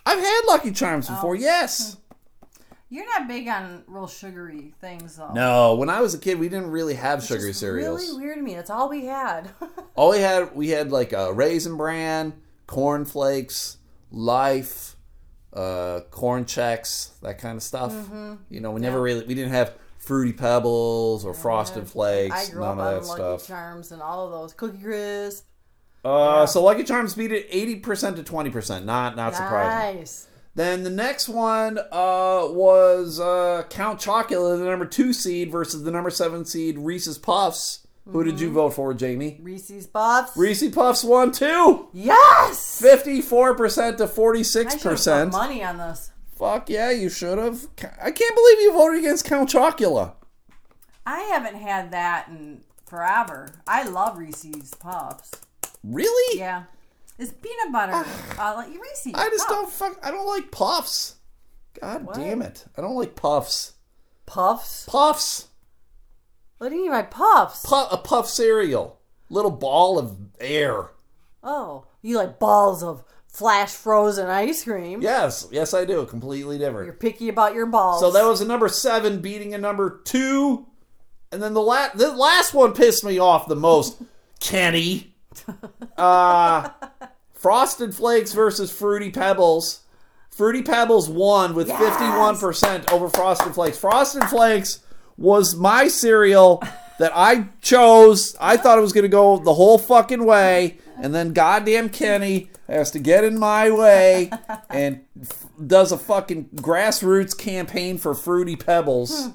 [0.05, 1.15] I've had Lucky Charms oh.
[1.15, 1.35] before.
[1.35, 1.93] Yes.
[1.93, 1.99] Hmm.
[2.91, 5.31] You're not big on real sugary things, though.
[5.31, 8.01] No, when I was a kid, we didn't really have It's sugary cereals.
[8.01, 8.55] Really weird to me.
[8.55, 9.51] That's all we had.
[9.95, 12.33] All we had, we had like a raisin bran,
[12.65, 13.77] corn flakes,
[14.11, 14.95] life,
[15.53, 17.91] uh, corn checks, that kind of stuff.
[17.91, 18.35] Mm-hmm.
[18.49, 22.61] You know, we never really, we didn't have fruity pebbles or frosted flakes, I grew
[22.61, 23.47] none up of on that Lucky stuff.
[23.47, 25.45] Charms and all of those Cookie Crisp.
[26.05, 28.85] Uh, so Lucky Charms beat it eighty percent to twenty percent.
[28.85, 29.99] Not not surprising.
[29.99, 30.27] Nice.
[30.55, 35.91] Then the next one uh, was uh, Count Chocula, the number two seed, versus the
[35.91, 37.85] number seven seed Reese's Puffs.
[38.05, 38.43] Who did Mm-hmm.
[38.43, 39.39] you vote for, Jamie?
[39.41, 40.35] Reese's Puffs.
[40.35, 41.89] Reese's Puffs won too.
[41.93, 42.81] yes.
[42.81, 45.31] Fifty-four percent to forty-six I should have put percent.
[45.31, 46.11] money on this.
[46.35, 47.67] Fuck yeah, you should have.
[48.01, 50.13] I can't believe you voted against Count Chocula.
[51.05, 53.49] I haven't had that in forever.
[53.67, 55.31] I love Reese's Puffs.
[55.83, 56.39] Really?
[56.39, 56.63] Yeah.
[57.19, 58.07] It's peanut butter.
[58.39, 59.13] uh, like Reese's.
[59.13, 59.49] I just Puffs.
[59.49, 59.99] don't fuck.
[60.05, 61.15] I don't like puffs.
[61.79, 62.15] God What?
[62.15, 62.65] damn it!
[62.77, 63.73] I don't like puffs.
[64.25, 64.85] Puffs?
[64.85, 65.48] Puffs.
[66.59, 67.65] What do you mean by puffs?
[67.65, 68.99] Pu- a puff cereal.
[69.29, 70.91] Little ball of air.
[71.43, 75.01] oh, you like balls of flash frozen ice cream.
[75.01, 76.05] Yes, yes, I do.
[76.05, 76.85] Completely different.
[76.85, 77.99] You're picky about your balls.
[78.01, 80.65] So that was a number seven beating a number two,
[81.31, 84.01] and then the last the last one pissed me off the most.
[84.39, 85.13] Kenny,
[85.97, 86.69] uh,
[87.33, 89.81] Frosted Flakes versus Fruity Pebbles.
[90.29, 91.79] Fruity Pebbles won with Yes.
[91.79, 93.77] fifty one percent over Frosted Flakes.
[93.77, 94.79] Frosted Flakes
[95.19, 96.63] was my cereal
[96.97, 98.35] that I chose.
[98.39, 102.49] I thought it was going to go the whole fucking way, and then goddamn Kenny
[102.67, 104.31] has to get in my way
[104.69, 109.29] and f- does a fucking grassroots campaign for Fruity Pebbles.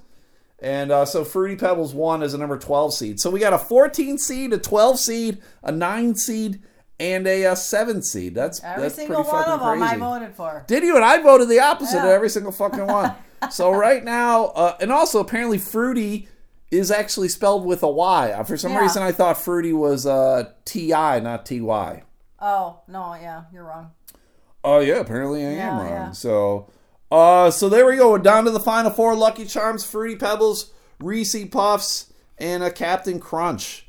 [0.61, 3.21] And uh, so Fruity Pebbles won as a number 12 seed.
[3.21, 6.63] So we got a 14 seed, a 12 seed, a 9 seed,
[7.01, 8.35] and a, uh 7 seed.
[8.35, 9.95] That's Every that's single pretty one fucking of them crazy.
[9.95, 10.65] I voted for.
[10.67, 10.95] Did you?
[10.97, 13.15] And I voted the opposite of every single fucking one.
[13.51, 16.29] so right now, uh, and also apparently Fruity
[16.71, 18.33] is actually spelled with a Y.
[18.33, 18.81] Uh, For some Yeah.
[18.81, 22.03] reason, I thought Fruity was uh, T-I, not T-Y.
[22.41, 23.93] Oh, no, yeah, you're wrong.
[24.65, 25.87] Oh yeah, apparently I am wrong.
[25.89, 26.11] yeah.
[26.13, 26.69] So,
[27.13, 28.11] uh, so there we go.
[28.11, 33.21] We're down to the final four: Lucky Charms, Fruity Pebbles, Reese Puffs, and a Captain
[33.21, 33.87] Crunch.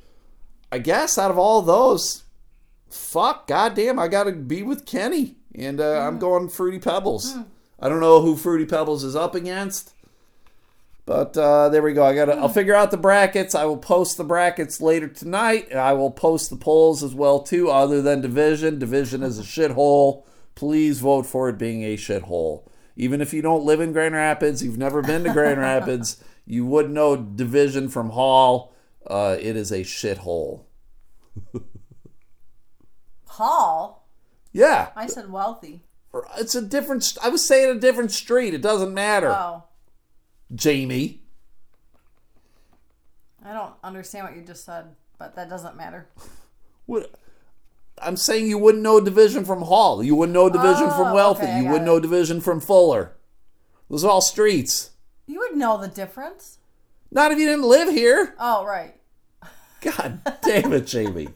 [0.71, 2.23] I guess out of all those,
[2.89, 6.07] fuck, goddamn, I gotta be with Kenny, and uh, Hmm.
[6.07, 7.35] I'm going Fruity Pebbles.
[7.79, 9.93] I don't know who Fruity Pebbles is up against.
[11.05, 12.03] But uh, there we go.
[12.03, 12.29] I got.
[12.29, 13.53] I'll figure out the brackets.
[13.53, 15.67] I will post the brackets later tonight.
[15.69, 17.69] And I will post the polls as well too.
[17.69, 20.23] Other than division, division is a shithole.
[20.55, 22.67] Please vote for it being a shithole.
[22.95, 26.65] Even if you don't live in Grand Rapids, you've never been to Grand Rapids, you
[26.65, 28.73] would know division from Hall.
[29.05, 30.63] Uh, it is a shithole.
[33.27, 34.07] Hall?
[34.53, 35.83] Yeah, I said wealthy.
[36.37, 37.17] It's a different.
[37.23, 38.53] I was saying a different street.
[38.53, 39.63] It doesn't matter, Oh,
[40.53, 41.21] Jamie.
[43.43, 46.07] I don't understand what you just said, but that doesn't matter.
[46.87, 47.15] What?
[47.99, 50.03] I'm saying you wouldn't know division from Hall.
[50.03, 51.45] You wouldn't know division from Oh, Wealthy.
[51.45, 51.85] okay, you wouldn't it.
[51.85, 53.13] know division from Fuller.
[53.89, 54.91] Those are all streets.
[55.25, 56.59] You would know the difference.
[57.09, 58.35] Not if you didn't live here.
[58.39, 58.93] Oh, right.
[59.81, 61.29] God damn it, Jamie.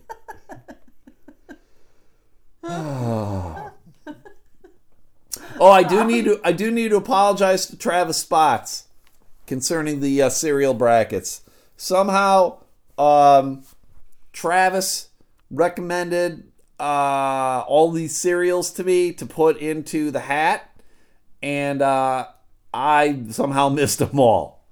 [2.63, 3.71] Oh,
[5.67, 6.39] I do need to.
[6.43, 8.85] I do need to apologize to Travis Spots
[9.47, 11.41] concerning the uh, cereal brackets.
[11.77, 12.57] Somehow,
[12.97, 13.63] um,
[14.33, 15.09] Travis
[15.51, 20.69] recommended uh, all these cereals to me to put into the hat,
[21.41, 22.27] and uh,
[22.73, 24.63] I somehow missed them all.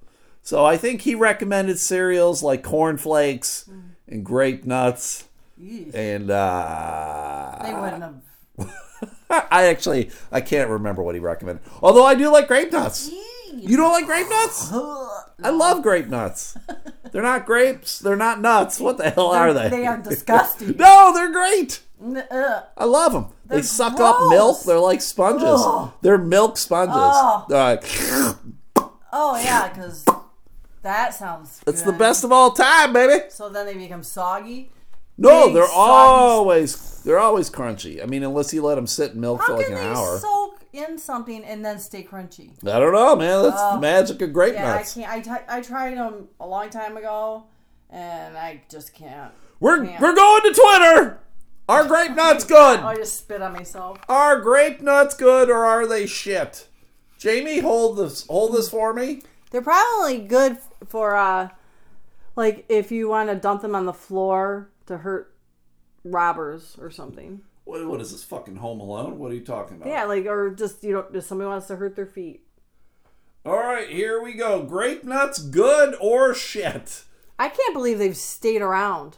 [0.42, 3.68] So I think he recommended cereals like Corn Flakes
[4.06, 5.24] and Grape Nuts,
[5.60, 5.94] Yeesh.
[5.94, 8.14] and uh, They wouldn't have.
[9.50, 11.62] I actually I can't remember what he recommended.
[11.82, 13.10] Although I do like grape nuts.
[13.54, 14.70] You don't like grape nuts?
[15.42, 16.56] I love grape nuts.
[17.12, 17.98] They're not grapes.
[17.98, 18.78] They're not nuts.
[18.78, 19.68] What the hell are they?
[19.68, 20.76] They are disgusting.
[20.76, 21.80] no, they're great.
[22.30, 23.26] I love them.
[23.46, 24.62] They They're suck up milk.
[24.62, 25.60] They're like sponges.
[25.64, 25.90] Ugh.
[26.02, 27.48] They're milk sponges.
[27.48, 27.84] They're like,
[29.12, 30.04] Oh yeah, because
[30.82, 31.60] that sounds.
[31.66, 33.24] it's the best of all time, baby.
[33.30, 34.70] So then they become soggy.
[35.18, 38.02] No, Big they're soggy- always they're always crunchy.
[38.02, 39.88] I mean, unless you let them sit in milk How for like can an they
[39.98, 40.18] hour.
[40.18, 42.52] soak in something and then stay crunchy?
[42.64, 43.42] I don't know, man.
[43.42, 44.96] That's the magic of grape Yeah, nuts.
[44.96, 45.12] I can't.
[45.28, 47.44] I, t- I tried them a long time ago,
[47.90, 49.32] and I just can't.
[49.60, 50.00] We're Can't.
[50.00, 51.18] we're going to Twitter.
[51.68, 52.78] Are grape nuts good?
[52.80, 53.98] I just spit on myself.
[54.08, 56.68] Are grape nuts good or are they shit?
[57.18, 59.22] Jamie, hold this hold this for me.
[59.50, 61.48] They're probably good for uh,
[62.36, 65.34] like if you want to dump them on the floor to hurt
[66.04, 67.40] robbers or something.
[67.64, 69.18] What, what is this fucking Home Alone?
[69.18, 69.88] What are you talking about?
[69.88, 72.42] Yeah, like or just you know, if somebody wants to hurt their feet.
[73.46, 74.62] All right, here we go.
[74.64, 77.04] Grape nuts, good or shit?
[77.38, 79.16] I can't believe they've stayed around.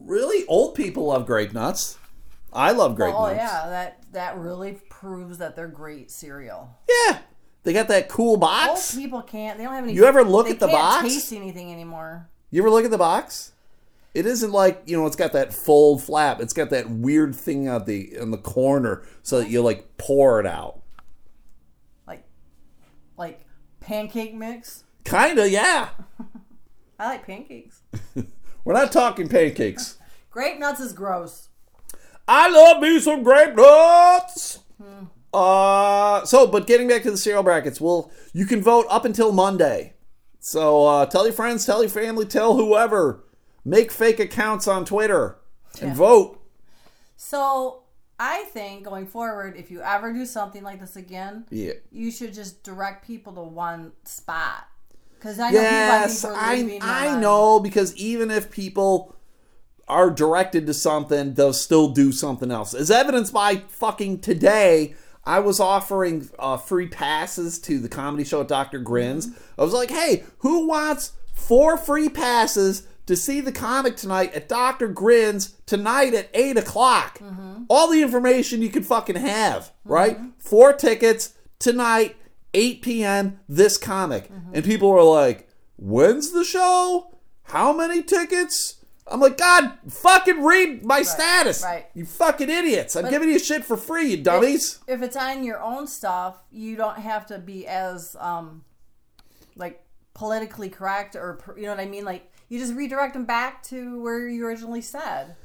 [0.00, 1.98] Really, old people love grape nuts.
[2.52, 3.36] I love grape oh nuts.
[3.38, 6.76] yeah, that that really proves that they're great cereal.
[6.88, 7.18] yeah.
[7.64, 8.94] They got that cool Old box.
[8.94, 9.58] people can't.
[9.58, 9.92] They don't have any.
[9.92, 11.02] You ever look at the box?
[11.02, 12.28] Taste anything anymore?
[12.48, 13.50] You ever look at the box?
[14.16, 15.04] It isn't like you know.
[15.04, 16.40] It's got that fold flap.
[16.40, 20.40] It's got that weird thing out the in the corner, so that you like pour
[20.40, 20.80] it out.
[22.06, 22.24] Like,
[23.18, 23.44] like
[23.80, 24.84] pancake mix.
[25.04, 25.90] Kinda, yeah.
[26.98, 27.82] I like pancakes.
[28.64, 29.98] We're not talking pancakes.
[30.30, 31.50] Grape nuts is gross.
[32.26, 34.60] I love me some grape nuts.
[35.32, 39.32] Uh, so, but getting back to the cereal brackets, well, you can vote up until
[39.32, 39.94] Monday.
[40.40, 43.25] So uh, tell your friends, tell your family, tell whoever.
[43.66, 45.38] Make fake accounts on Twitter
[45.82, 46.40] and vote.
[47.16, 47.82] So
[48.18, 51.72] I think going forward, if you ever do something like this again, Yeah.
[51.90, 54.68] you should just direct people to one spot.
[55.18, 58.52] Because I know Yes, people, I I are leaving them I know because even if
[58.52, 59.16] people
[59.88, 62.72] are directed to something, they'll still do something else.
[62.72, 64.94] As evidenced by fucking today,
[65.24, 68.78] I was offering uh, free passes to the comedy show at Dr.
[68.78, 69.28] Grins.
[69.58, 74.48] I was like, hey, who wants four free passes to see the comic tonight at
[74.48, 74.88] Dr.
[74.88, 77.18] Grins tonight at 8 o'clock?
[77.18, 77.64] Mm-hmm.
[77.68, 79.92] All the information you could fucking have, mm-hmm.
[79.92, 80.18] right?
[80.38, 82.16] Four tickets tonight,
[82.54, 84.30] 8 p.m., this comic.
[84.30, 84.54] Mm-hmm.
[84.54, 87.16] And people were like, when's the show?
[87.44, 88.76] How many tickets?
[89.08, 91.62] I'm like, God, fucking read my status.
[91.62, 91.86] right.
[91.94, 92.96] You fucking idiots.
[92.96, 94.80] I'm giving you shit for free, you dummies.
[94.88, 98.64] If it's on your own stuff, you don't have to be as um,
[99.54, 99.84] like
[100.14, 102.04] politically correct or you know what I mean.
[102.04, 105.36] Like you just redirect them back to where you originally said.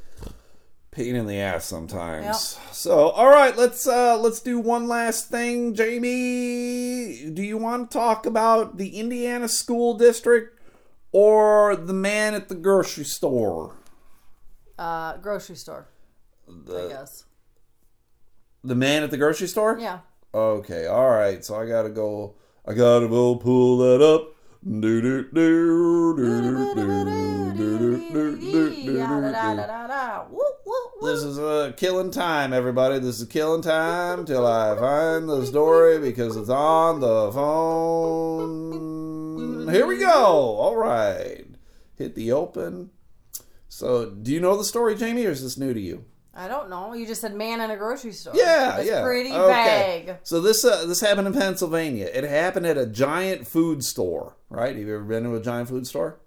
[0.91, 2.26] Pain in the ass sometimes.
[2.60, 2.74] Yep.
[2.74, 5.74] So, all right, let's uh let's do one last thing.
[5.74, 10.60] Jamie, do you want to talk about the Indiana school district
[11.14, 13.78] or the man at the grocery store?
[14.78, 15.88] Uh, grocery store.
[16.49, 17.24] I guess.
[18.64, 19.78] The man at the grocery store?
[19.80, 19.99] Yeah.
[20.34, 21.43] Okay, all right.
[21.43, 22.36] So I gotta go.
[22.66, 24.36] I gotta go pull that up.
[31.01, 32.99] This is a killing time, everybody.
[32.99, 38.47] This is killing time till I find the story because it's on the phone.
[39.74, 40.26] Here we go.
[40.26, 41.47] All right.
[41.95, 42.91] Hit the open.
[43.68, 46.05] So, do you know the story, Jamie, or is this new to you?
[46.34, 46.94] I don't know.
[46.94, 48.34] You just said man in a grocery store.
[48.36, 49.04] Yeah, That's yeah.
[49.04, 50.04] pretty Okay.
[50.08, 50.16] vague.
[50.24, 52.10] So this uh, this happened in Pennsylvania.
[52.14, 54.76] It happened at a giant food store, right?
[54.76, 56.20] Have you ever been to a giant food store?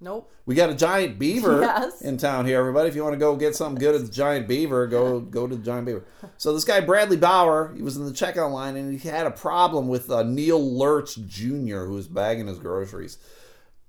[0.00, 0.30] Nope.
[0.44, 2.02] We got a giant beaver Yes.
[2.02, 2.88] in town here, everybody.
[2.88, 5.56] If you want to go get something good at the giant beaver, go go to
[5.56, 6.04] the giant beaver.
[6.38, 9.30] So this guy Bradley Bauer, he was in the checkout line and he had a
[9.30, 13.18] problem with uh, Neil Lurch Jr., who was bagging his groceries.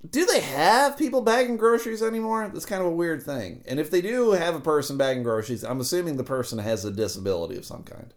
[0.09, 2.49] Do they have people bagging groceries anymore?
[2.53, 3.63] That's kind of a weird thing.
[3.67, 6.91] And if they do have a person bagging groceries, I'm assuming the person has a
[6.91, 8.13] disability of some kind.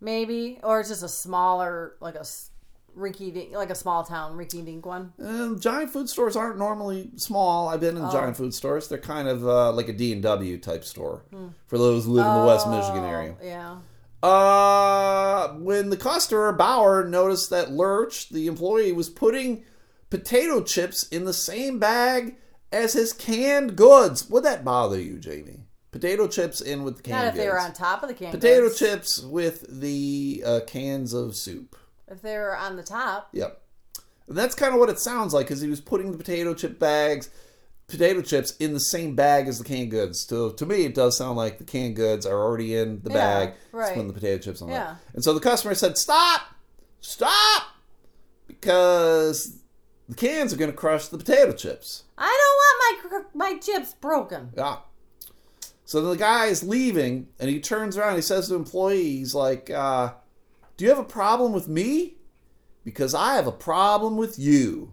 [0.00, 2.24] Maybe, or it's just a smaller, like a
[2.96, 5.12] rinky dink, like a small town rinky dink one.
[5.22, 7.68] Um, giant food stores aren't normally small.
[7.68, 8.88] I've been in giant food stores.
[8.88, 11.24] They're kind of uh, like a D&W type store
[11.66, 13.36] for those who live in the West Michigan area.
[13.40, 13.76] Oh, Yeah.
[14.20, 19.64] Uh, when the customer Bauer noticed that Lurch, the employee, was putting
[20.10, 22.36] potato chips in the same bag
[22.72, 25.60] as his canned goods, would that bother you, Jamie?
[25.90, 27.44] Potato chips in with the canned Not if goods.
[27.44, 28.30] they were on top of the can.
[28.30, 28.78] Potato goods.
[28.78, 31.76] chips with the uh, cans of soup.
[32.06, 33.28] If they were on the top.
[33.32, 33.60] Yep.
[34.28, 36.78] And that's kind of what it sounds like because he was putting the potato chip
[36.78, 37.30] bags,
[37.86, 40.20] potato chips in the same bag as the canned goods.
[40.28, 43.16] So to me, it does sound like the canned goods are already in the Yeah,
[43.46, 43.54] bag.
[43.72, 43.88] Right.
[43.94, 44.84] putting the potato chips on Yeah.
[44.84, 44.98] there.
[45.14, 46.42] And so the customer said, "Stop,
[47.00, 47.62] stop,"
[48.46, 49.57] because
[50.08, 52.04] the cans are going to crush the potato chips.
[52.16, 54.50] I don't want my my chips broken.
[54.56, 54.78] Yeah.
[55.84, 58.16] So the guy is leaving, and he turns around.
[58.16, 60.12] He says to the employee, "He's like, uh,
[60.76, 62.16] do you have a problem with me?
[62.84, 64.92] Because I have a problem with you."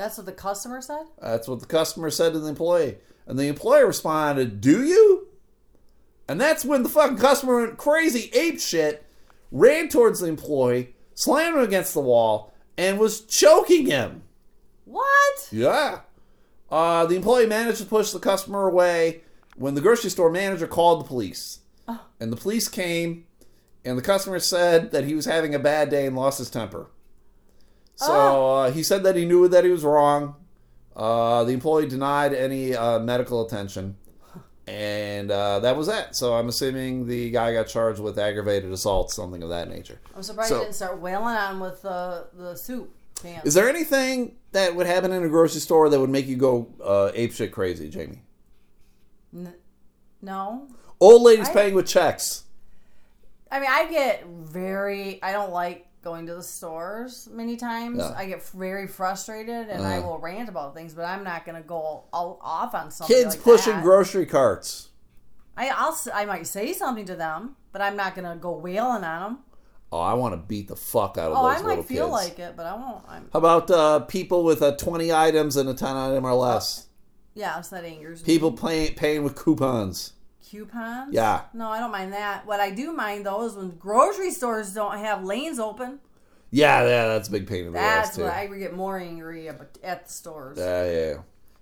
[0.00, 1.04] That's what the customer said.
[1.20, 2.96] That's what the customer said to the employee.
[3.26, 5.28] And the employee responded, Do you?
[6.26, 9.04] And that's when the fucking customer went crazy, ape shit,
[9.52, 14.22] ran towards the employee, slammed him against the wall, and was choking him.
[14.90, 15.48] What?
[15.52, 16.00] Yeah.
[16.70, 19.22] Uh, the employee managed to push the customer away
[19.56, 21.58] when the grocery store manager called the police.
[22.20, 23.24] And the police came,
[23.84, 26.88] and the customer said that he was having a bad day and lost his temper.
[27.96, 30.36] So uh, he said that he knew that he was wrong.
[30.94, 33.96] Uh, the employee denied any uh, medical attention.
[34.66, 36.14] And uh, that was that.
[36.14, 39.98] So I'm assuming the guy got charged with aggravated assault, something of that nature.
[40.14, 43.40] I'm surprised So- you didn't start wailing on him with the the soup can.
[43.44, 46.68] Is there anything that would happen in a grocery store that would make you go
[46.84, 48.22] uh, ape shit crazy, Jamie?
[50.22, 50.68] no.
[51.00, 52.44] Old ladies I- paying with checks.
[53.52, 55.20] I mean, I get very.
[55.22, 58.00] I don't like going to the stores many times.
[58.00, 60.08] I get very frustrated and I Uh-huh.
[60.08, 63.14] will rant about things, but I'm not going to go all off on something.
[63.14, 63.82] Kids like pushing that.
[63.82, 64.90] grocery carts.
[65.56, 65.98] I, I'll.
[66.14, 69.38] I might say something to them, but I'm not going to go wailing on them.
[69.92, 71.90] Oh, I want to beat the fuck out of Oh, those I little kids.
[71.90, 73.04] I might feel like it, but I won't.
[73.08, 73.28] I'm.
[73.32, 76.86] How about uh, people with uh, 20 items and a 10 item or less?
[77.34, 78.26] Yeah, it's that angers me.
[78.26, 80.12] People paying paying with coupons.
[80.48, 81.12] coupons.
[81.14, 81.42] Yeah.
[81.54, 82.46] No, I don't mind that.
[82.46, 86.00] What I do mind though is when grocery stores don't have lanes open.
[86.52, 88.22] Yeah, yeah, that's a big pain in the ass That's too.
[88.24, 90.58] what I get more angry at the stores.
[90.58, 91.14] Yeah, yeah.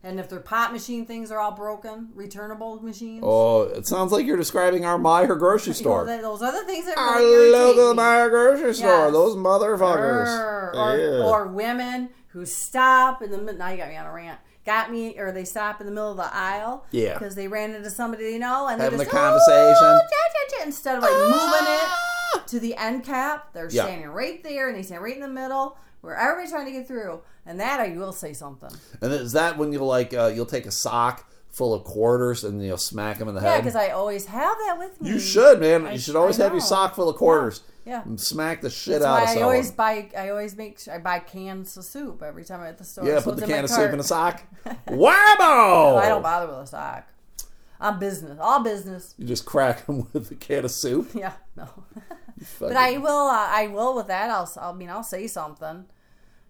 [0.02, 3.20] And if their pot machine things are all broken, returnable machines.
[3.26, 6.04] Oh, it sounds like you're describing our Meijer grocery you know, store.
[6.06, 8.00] those other things that are our really local me.
[8.02, 8.88] Meijer grocery store.
[9.06, 9.12] Yes.
[9.12, 10.74] Those motherfuckers.
[10.74, 11.24] Or, Yeah.
[11.24, 13.58] or women who stop in the middle.
[13.58, 14.38] Now you got me on a rant.
[14.64, 16.84] Got me, or they stop in the middle of the aisle.
[16.90, 17.14] Yeah.
[17.14, 19.76] Because they ran into somebody they know and Having they a just conversation.
[19.82, 21.34] "Oh, cha, cha, cha," instead of like moving
[21.74, 22.42] it Ah!
[22.46, 23.84] to the end cap, they're Yeah.
[23.84, 26.86] standing right there and they stand right in the middle where everybody's trying to get
[26.86, 27.20] through.
[27.46, 28.70] And that I will say something.
[29.00, 32.62] And is that when you'll like uh, you'll take a sock full of quarters and
[32.64, 33.54] you'll smack them in the Yeah, head?
[33.56, 35.08] Yeah, because I always have that with me.
[35.10, 35.86] you should, man.
[35.86, 37.62] I- you should always have your sock full of quarters.
[37.86, 38.02] Yeah.
[38.04, 39.44] And smack the shit That's out why of I someone.
[39.44, 40.10] always buy.
[40.16, 40.78] I always make.
[40.78, 43.06] sure I buy cans of soup every time I'm at the store.
[43.06, 43.80] yeah, so put the can of cart.
[43.80, 44.42] soup in a sock.
[44.88, 45.96] Whammo!
[45.96, 47.06] I don't bother with a sock.
[47.80, 48.36] I'm business.
[48.40, 49.14] All business.
[49.16, 51.10] You just crack them with a can of soup.
[51.14, 51.66] Yeah, no.
[52.58, 53.28] But I will.
[53.28, 54.30] Uh, I will with that.
[54.30, 54.50] I'll.
[54.60, 55.86] I mean, I'll say something.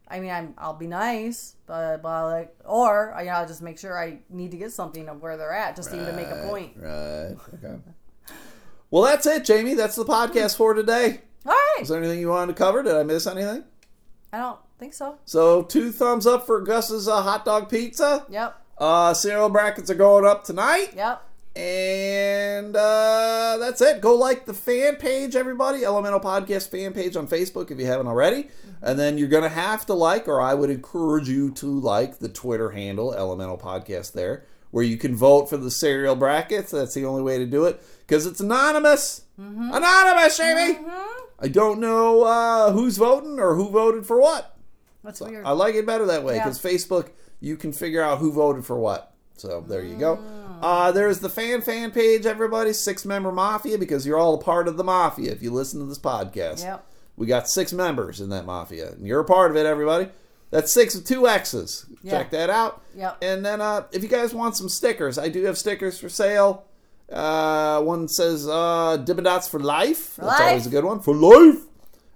[0.08, 0.54] I mean, I'm.
[0.58, 4.50] I'll be nice, but, but like, or you know, I'll just make sure I need
[4.52, 6.72] to get something of where they're at, just even to make a point.
[6.76, 7.36] Right.
[7.54, 7.76] Okay.
[8.90, 9.74] well, that's it, Jamie.
[9.74, 11.20] That's the podcast for today.
[11.44, 11.78] All right.
[11.82, 12.82] Is there anything you wanted to cover?
[12.82, 13.64] Did I miss anything?
[14.32, 15.18] I don't think so.
[15.24, 18.26] So, two thumbs up for Gus's uh, hot dog pizza.
[18.28, 18.64] Yep.
[18.78, 20.92] Uh, cereal brackets are going up tonight.
[20.94, 21.22] Yep.
[21.58, 24.00] And uh, that's it.
[24.00, 25.84] Go like the fan page, everybody.
[25.84, 28.48] Elemental Podcast fan page on Facebook if you haven't already.
[28.80, 32.20] And then you're going to have to like, or I would encourage you to like
[32.20, 36.70] the Twitter handle, Elemental Podcast, there, where you can vote for the cereal brackets.
[36.70, 39.22] That's the only way to do it because it's anonymous.
[39.36, 40.78] Anonymous, Jamie.
[41.40, 44.56] I don't know uh, who's voting or who voted for what.
[45.02, 45.44] That's weird.
[45.44, 46.44] I like it better that way Yeah.
[46.44, 49.12] because Facebook, you can figure out who voted for what.
[49.40, 50.18] So there you go.
[50.60, 52.72] Uh, there's the fan fan page, everybody.
[52.72, 55.86] Six member mafia because you're all a part of the mafia if you listen to
[55.86, 56.62] this podcast.
[56.62, 56.84] Yep.
[57.16, 60.08] We got six members in that mafia, and you're a part of it, everybody.
[60.50, 61.86] That's six with two X's.
[62.02, 62.12] Yeah.
[62.12, 62.82] Check that out.
[62.96, 63.18] Yep.
[63.22, 66.64] And then uh, if you guys want some stickers, I do have stickers for sale.
[67.12, 70.16] Uh, one says uh, Dots for life.
[70.16, 70.40] That's life.
[70.40, 71.00] always a good one.
[71.00, 71.62] For life.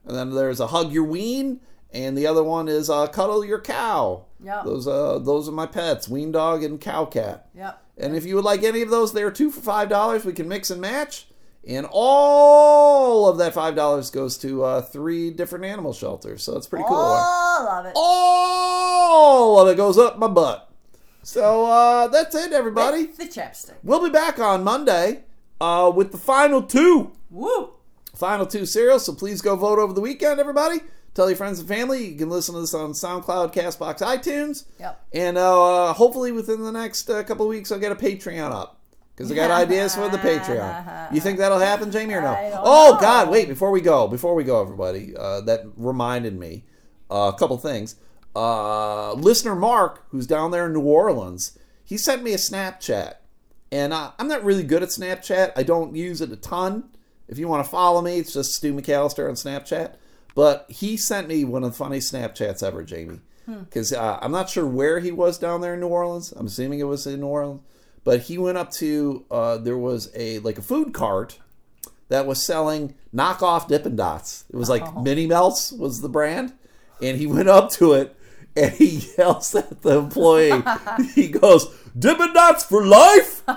[0.07, 1.61] And then there's a Hug Your Ween.
[1.93, 4.25] And the other one is uh, Cuddle Your Cow.
[4.45, 4.65] Yep.
[4.65, 7.49] Those uh those are my pets, Ween Dog and Cow Cat.
[7.55, 7.83] Yep.
[7.99, 10.25] And if you would like any of those, they are two for five dollars.
[10.25, 11.27] We can mix and match.
[11.65, 16.43] And all of that five dollars goes to uh, three different animal shelters.
[16.43, 16.97] So it's pretty cool.
[16.99, 17.93] Oh, love it.
[17.95, 20.69] All of it goes up my butt.
[21.23, 23.07] So uh, that's it, everybody.
[23.07, 23.75] With the chapstick.
[23.85, 25.23] We'll be back on Monday
[25.61, 27.13] uh, with the final two.
[27.31, 27.75] Woo.
[28.15, 29.05] final two cereals.
[29.07, 30.81] So please go vote over the weekend, everybody.
[31.15, 32.07] Tell your friends and family.
[32.07, 34.65] You can listen to this on SoundCloud, Castbox, iTunes.
[34.81, 35.07] Yep.
[35.13, 38.81] And uh, hopefully within the next uh, couple of weeks, I'll get a Patreon up.
[39.15, 41.13] Because I got ideas for the Patreon.
[41.13, 42.33] You think that'll happen, Jamie, or no?
[42.65, 43.01] Oh, know.
[43.01, 46.65] God, wait, before we go, before we go, everybody, uh, that reminded me
[47.11, 47.97] uh, a couple things.
[48.35, 53.17] Uh, listener Mark, who's down there in New Orleans, he sent me a Snapchat.
[53.71, 55.53] And uh, I'm not really good at Snapchat.
[55.57, 56.85] I don't use it a ton.
[57.29, 59.97] If you want to follow me, it's just Stu McAllister on Snapchat.
[60.35, 63.21] But he sent me one of the funniest Snapchats ever, Jamie.
[63.47, 66.33] Because uh, I'm not sure where he was down there in New Orleans.
[66.33, 67.61] I'm assuming it was in New Orleans.
[68.05, 71.39] But he went up to, uh, there was a like a food cart
[72.09, 74.45] that was selling knockoff Dippin' Dots.
[74.51, 76.53] It was like Mini Melts was the brand.
[77.01, 78.17] And he went up to it
[78.57, 80.63] and he yells at the employee.
[81.15, 81.67] he goes,
[81.99, 83.43] Dippin' Dots for life?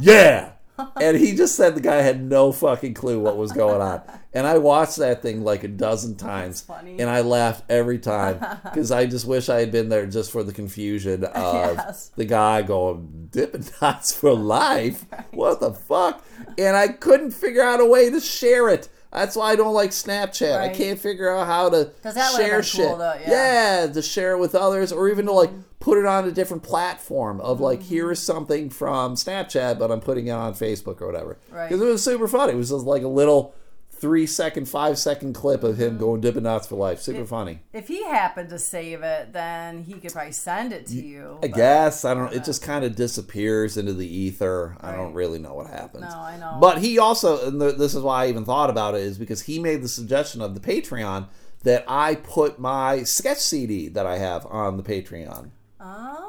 [0.00, 0.52] Yeah.
[1.00, 4.00] And he just said the guy had no fucking clue what was going on.
[4.34, 6.60] And I watched that thing like a dozen times.
[6.60, 6.98] funny.
[7.00, 10.42] And I laughed every time because I just wish I had been there just for
[10.42, 12.10] the confusion of Yes.
[12.14, 15.06] the guy going, Dippin' Dots for life?
[15.32, 16.24] What the fuck?
[16.58, 18.88] And I couldn't figure out a way to share it.
[19.10, 20.58] That's why I don't like Snapchat.
[20.60, 21.92] I can't figure out how to
[22.36, 22.86] share shit.
[22.86, 23.80] cool though, yeah.
[23.86, 25.48] yeah, to share it with others, or even to like
[25.80, 27.88] put it on a different platform of like, Mm-hmm.
[27.88, 31.38] here is something from Snapchat, but I'm putting it on Facebook or whatever.
[31.50, 31.70] Right.
[31.70, 32.52] Because it was super funny.
[32.52, 33.54] It was just like a little
[33.98, 37.00] three second, five second clip of him going Dippin' Dots for life.
[37.00, 37.60] Super funny.
[37.72, 41.38] If he happened to save it, then he could probably send it to you.
[41.42, 42.32] I guess I don't.
[42.32, 44.76] It just kind of disappears into the ether.
[44.80, 46.04] I don't really know what happens.
[46.04, 46.58] No, I know.
[46.60, 49.58] But he also, and this is why I even thought about it, is because he
[49.58, 51.26] made the suggestion of the Patreon
[51.64, 55.50] that I put my sketch CD that I have on the Patreon.
[55.80, 56.24] Oh.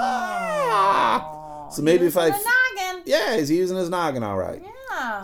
[0.00, 1.68] Ah!
[1.70, 3.02] So maybe if I, Using a noggin.
[3.06, 4.60] yeah, he's using his noggin all right.
[4.62, 4.70] Yeah.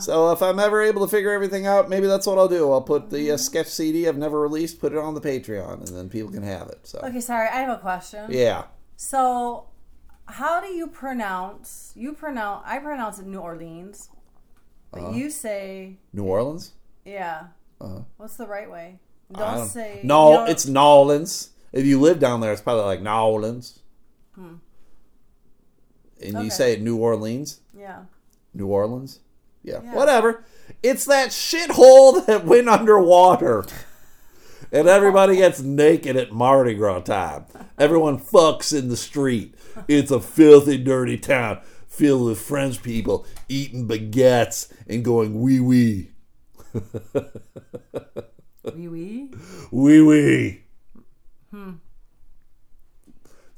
[0.01, 2.71] So if I'm ever able to figure everything out, maybe that's what I'll do.
[2.73, 5.97] I'll put the uh, sketch CD I've never released, put it on the Patreon, and
[5.97, 6.81] then people can have it.
[6.87, 8.31] So Okay, sorry, I have a question.
[8.31, 8.65] yeah,
[8.97, 9.67] So,
[10.27, 11.93] how do you pronounce?
[11.95, 12.63] You pronounce.
[12.67, 14.09] I pronounce it New Orleans,
[14.93, 15.13] but Uh-huh.
[15.13, 16.73] you say New Orleans.
[17.05, 17.49] yeah.
[17.81, 18.01] Uh-huh.
[18.19, 18.99] What's the right way?
[19.33, 20.31] Don't, don't- say no.
[20.31, 21.51] you don't- It's Nolans.
[21.73, 23.79] If you live down there, it's probably like Nolans.
[24.37, 24.61] And
[26.37, 26.45] Okay.
[26.45, 27.61] you say New Orleans.
[27.73, 28.03] yeah.
[28.53, 29.21] New Orleans?
[29.63, 29.95] Yeah, Yeah.
[29.95, 30.45] whatever.
[30.83, 33.65] It's that shithole that went underwater.
[34.73, 37.45] And everybody gets naked at Mardi Gras time.
[37.79, 39.55] Everyone fucks in the street.
[39.89, 46.11] It's a filthy, dirty town filled with French people eating baguettes and going wee wee.
[48.75, 49.31] Wee wee.
[49.73, 50.65] Wee wee.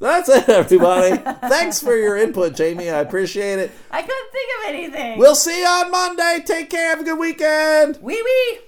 [0.02, 1.16] That's it, everybody.
[1.48, 2.90] Thanks for your input, Jamie.
[2.90, 3.70] I appreciate it.
[3.88, 5.18] I couldn't think of anything.
[5.18, 6.42] We'll see you on Monday.
[6.44, 6.88] Take care.
[6.90, 7.98] Have a good weekend.
[8.02, 8.58] wee wee.